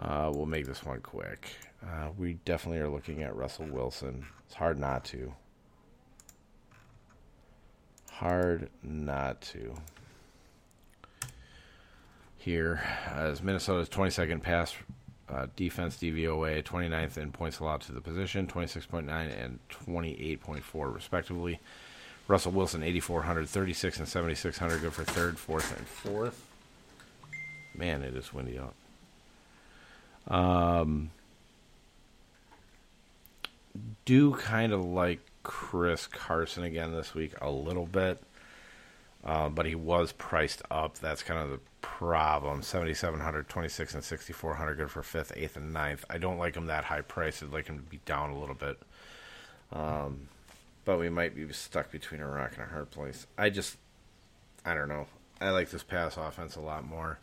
[0.00, 1.50] Uh, we'll make this one quick.
[1.86, 4.26] Uh, we definitely are looking at Russell Wilson.
[4.46, 5.34] It's hard not to.
[8.10, 9.74] Hard not to.
[12.38, 12.82] Here,
[13.14, 14.74] as Minnesota's 22nd pass
[15.28, 21.60] uh, defense DVOA, 29th in points allowed to the position, 26.9 and 28.4 respectively.
[22.26, 26.46] Russell Wilson, 8,400, 36 and 7,600, good for third, fourth, and fourth.
[27.76, 28.74] Man, it is windy out.
[30.26, 31.10] Um,
[34.04, 38.22] do kind of like Chris Carson again this week a little bit,
[39.24, 40.98] uh, but he was priced up.
[40.98, 42.62] That's kind of the problem.
[42.62, 46.04] 7,700, 26, and 6,400 good for fifth, eighth, and ninth.
[46.10, 47.42] I don't like him that high priced.
[47.42, 48.78] I'd like him to be down a little bit.
[49.72, 50.28] Um,
[50.84, 53.26] but we might be stuck between a rock and a hard place.
[53.38, 53.78] I just,
[54.64, 55.06] I don't know.
[55.40, 57.18] I like this pass offense a lot more.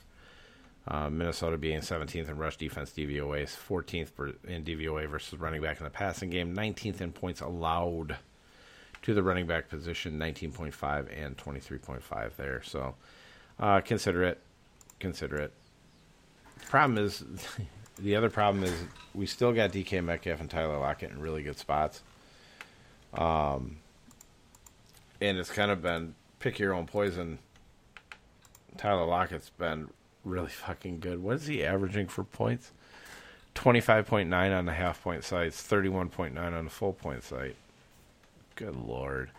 [0.87, 5.83] Uh, Minnesota being 17th in rush defense DVOA, 14th in DVOA versus running back in
[5.83, 8.17] the passing game, 19th in points allowed
[9.01, 12.61] to the running back position, 19.5 and 23.5 there.
[12.63, 12.95] So
[13.59, 14.39] uh, consider it.
[14.99, 15.53] Consider it.
[16.69, 17.23] Problem is,
[17.99, 18.73] the other problem is
[19.13, 22.03] we still got DK Metcalf and Tyler Lockett in really good spots.
[23.13, 23.77] Um,
[25.19, 27.39] and it's kind of been pick your own poison.
[28.77, 29.89] Tyler Lockett's been
[30.23, 31.21] really fucking good.
[31.21, 32.71] What is he averaging for points?
[33.55, 37.55] 25.9 on the half point sites, 31.9 on the full point site.
[38.61, 39.31] Good lord.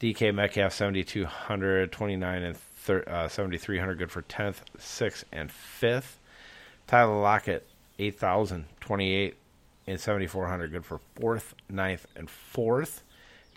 [0.00, 6.14] DK Metcalf 7200, 29 and thir- uh, 7300 good for 10th, 6th and 5th.
[6.86, 7.66] Tyler Lockett
[7.98, 9.36] 8000, 28
[9.86, 13.02] and 7400 good for 4th, 9th and 4th.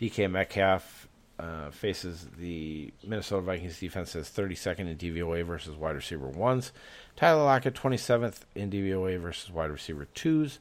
[0.02, 1.08] DK Metcalf
[1.40, 6.74] uh, faces the Minnesota Vikings defense as 32nd in DVOA versus wide receiver ones.
[7.16, 10.60] Tyler Lockett 27th in DVOA versus wide receiver twos.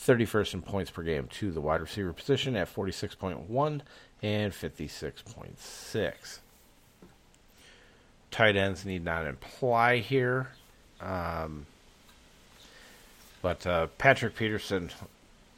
[0.00, 3.80] 31st in points per game to the wide receiver position at 46.1
[4.22, 6.38] and 56.6.
[8.30, 10.50] Tight ends need not imply here.
[11.00, 11.66] Um,
[13.42, 14.90] but uh, Patrick Peterson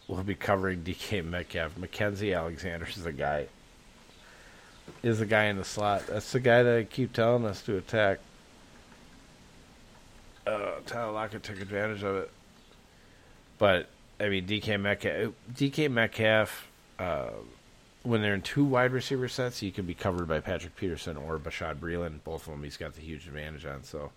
[0.09, 1.74] will be covering DK Metcalf.
[1.77, 3.47] Mackensie Alexander is the guy.
[5.02, 6.06] Is the guy in the slot?
[6.06, 8.19] That's the guy that I keep telling us to attack.
[10.47, 12.31] Uh, Tyler Lockett took advantage of it,
[13.59, 13.89] but
[14.22, 15.32] I mean DK Metcalf.
[15.52, 16.68] DK Metcalf.
[16.98, 17.30] Uh,
[18.04, 21.38] when they're in two wide receiver sets, he can be covered by Patrick Peterson or
[21.38, 22.22] Bashaud Breeland.
[22.24, 23.84] Both of them, he's got the huge advantage on.
[23.84, 24.10] So,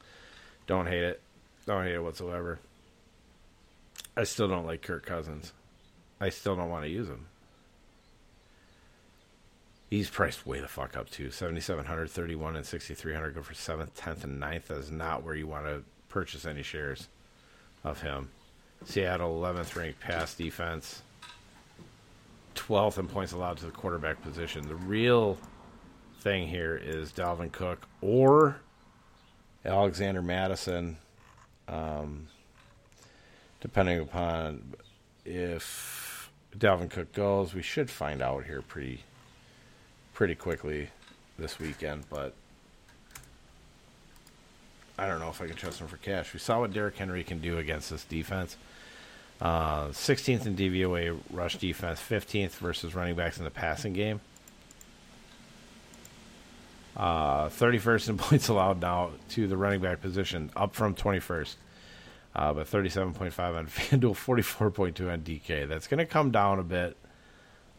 [0.68, 1.22] don't hate it.
[1.66, 2.60] Don't hate it whatsoever.
[4.16, 5.52] I still don't like Kirk Cousins.
[6.20, 7.26] I still don't want to use him.
[9.90, 11.32] He's priced way the fuck up too.
[11.32, 14.66] Seventy seven hundred, thirty one, and sixty three hundred go for seventh, tenth, and 9th.
[14.68, 17.08] That is not where you want to purchase any shares
[17.84, 18.30] of him.
[18.86, 21.02] Seattle eleventh ranked pass defense.
[22.54, 24.68] Twelfth in points allowed to the quarterback position.
[24.68, 25.38] The real
[26.22, 28.58] thing here is Dalvin Cook or
[29.66, 30.98] Alexander Mattison,
[31.68, 32.28] Um,
[33.60, 34.76] depending upon
[35.26, 39.04] if Dalvin Cook goes, we should find out here pretty
[40.14, 40.90] pretty quickly
[41.38, 42.34] this weekend, but
[44.98, 46.32] I don't know if I can trust him for cash.
[46.32, 48.56] We saw what Derrick Henry can do against this defense.
[49.42, 54.22] Uh, 16th in DVOA rush defense, 15th versus running backs in the passing game.
[56.96, 61.56] Uh, 31st in points allowed now to the running back position, up from 21st.
[62.36, 65.68] Uh, but 37.5 on FanDuel, 44.2 on DK.
[65.68, 66.98] That's going to come down a bit,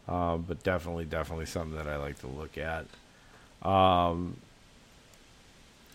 [0.07, 2.85] uh, but definitely, definitely something that I like to look at.
[3.67, 4.37] Um,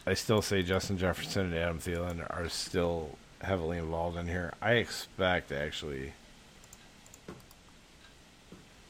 [0.06, 4.54] I still say Justin Jefferson and Adam Thielen are still heavily involved in here.
[4.62, 6.12] I expect actually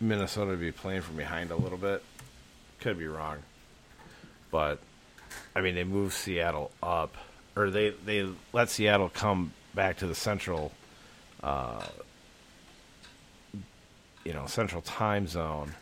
[0.01, 2.03] Minnesota to be playing from behind a little bit.
[2.81, 3.39] Could be wrong,
[4.51, 4.79] but
[5.55, 7.15] I mean they moved Seattle up,
[7.57, 10.73] or they they let Seattle come back to the central,
[11.43, 11.87] uh,
[14.25, 15.75] you know, central time zone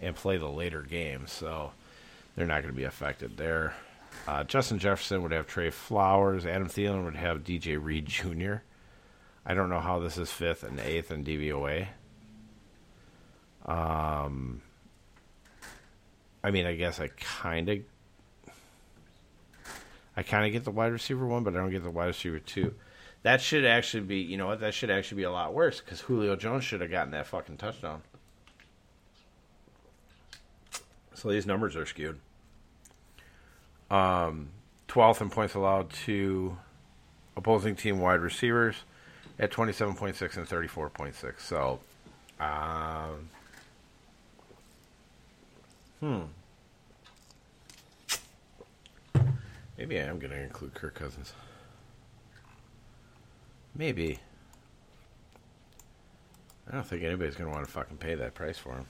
[0.00, 1.32] and play the later games.
[1.32, 1.72] So
[2.36, 3.74] they're not going to be affected there.
[4.26, 6.44] Uh, Justin Jefferson would have Tre Flowers.
[6.44, 8.56] Adam Thielen would have DJ Reed Jr.
[9.46, 11.88] I don't know how this is fifth and eighth in DVOA.
[13.64, 14.62] Um,
[16.42, 17.78] I mean, I guess I kind of,
[20.16, 22.38] I kind of get the wide receiver one, but I don't get the wide receiver
[22.38, 22.74] two.
[23.22, 24.60] That should actually be, you know what?
[24.60, 27.56] That should actually be a lot worse because Julio Jones should have gotten that fucking
[27.56, 28.02] touchdown.
[31.14, 32.20] So these numbers are skewed.
[33.90, 34.50] Um,
[34.88, 36.56] 12th in points allowed to
[37.36, 38.76] opposing team wide receivers
[39.38, 41.40] at 27.6 and 34.6.
[41.40, 41.80] So,
[42.40, 43.28] um,
[46.00, 46.22] hmm.
[49.76, 51.32] Maybe I am going to include Kirk Cousins.
[53.76, 54.18] Maybe.
[56.68, 58.86] I don't think anybody's going to want to fucking pay that price for him.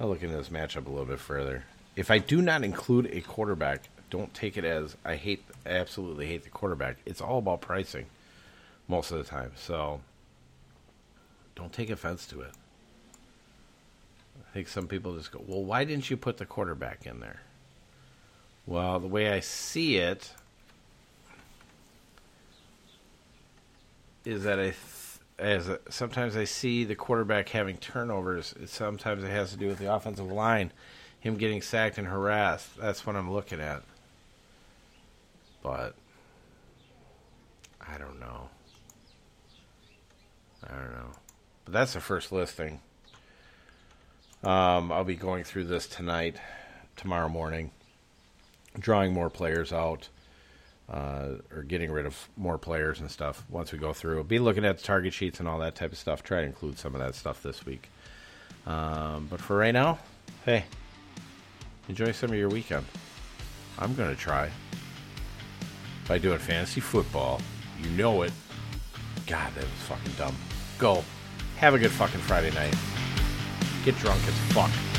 [0.00, 1.64] I'll look into this matchup a little bit further.
[1.96, 6.26] If I do not include a quarterback, don't take it as I hate, I absolutely
[6.26, 6.98] hate the quarterback.
[7.06, 8.06] It's all about pricing
[8.86, 9.52] most of the time.
[9.56, 10.00] So
[11.54, 12.52] don't take offense to it.
[14.38, 17.40] I think some people just go, well, why didn't you put the quarterback in there?
[18.66, 20.30] Well, the way I see it,
[24.26, 24.76] is that I, th-
[25.38, 28.54] as a, sometimes I see the quarterback having turnovers.
[28.66, 30.72] Sometimes it has to do with the offensive line,
[31.26, 32.76] him getting sacked and harassed.
[32.76, 33.82] That's what I'm looking at.
[35.62, 35.94] But
[37.80, 38.48] I don't know.
[40.64, 41.10] I don't know.
[41.64, 42.80] But that's the first listing.
[44.44, 46.36] Um, I'll be going through this tonight,
[46.96, 47.72] tomorrow morning,
[48.78, 50.08] drawing more players out
[50.88, 54.22] uh, or getting rid of more players and stuff once we go through.
[54.24, 56.22] Be looking at the target sheets and all that type of stuff.
[56.22, 57.88] Try to include some of that stuff this week.
[58.66, 59.98] Um, but for right now,
[60.44, 60.64] hey,
[61.88, 62.84] enjoy some of your weekend.
[63.78, 64.50] I'm going to try.
[66.08, 67.40] By doing fantasy football,
[67.82, 68.32] you know it.
[69.26, 70.36] God, that was fucking dumb.
[70.78, 71.02] Go.
[71.56, 72.74] Have a good fucking Friday night.
[73.84, 74.95] Get drunk as fuck.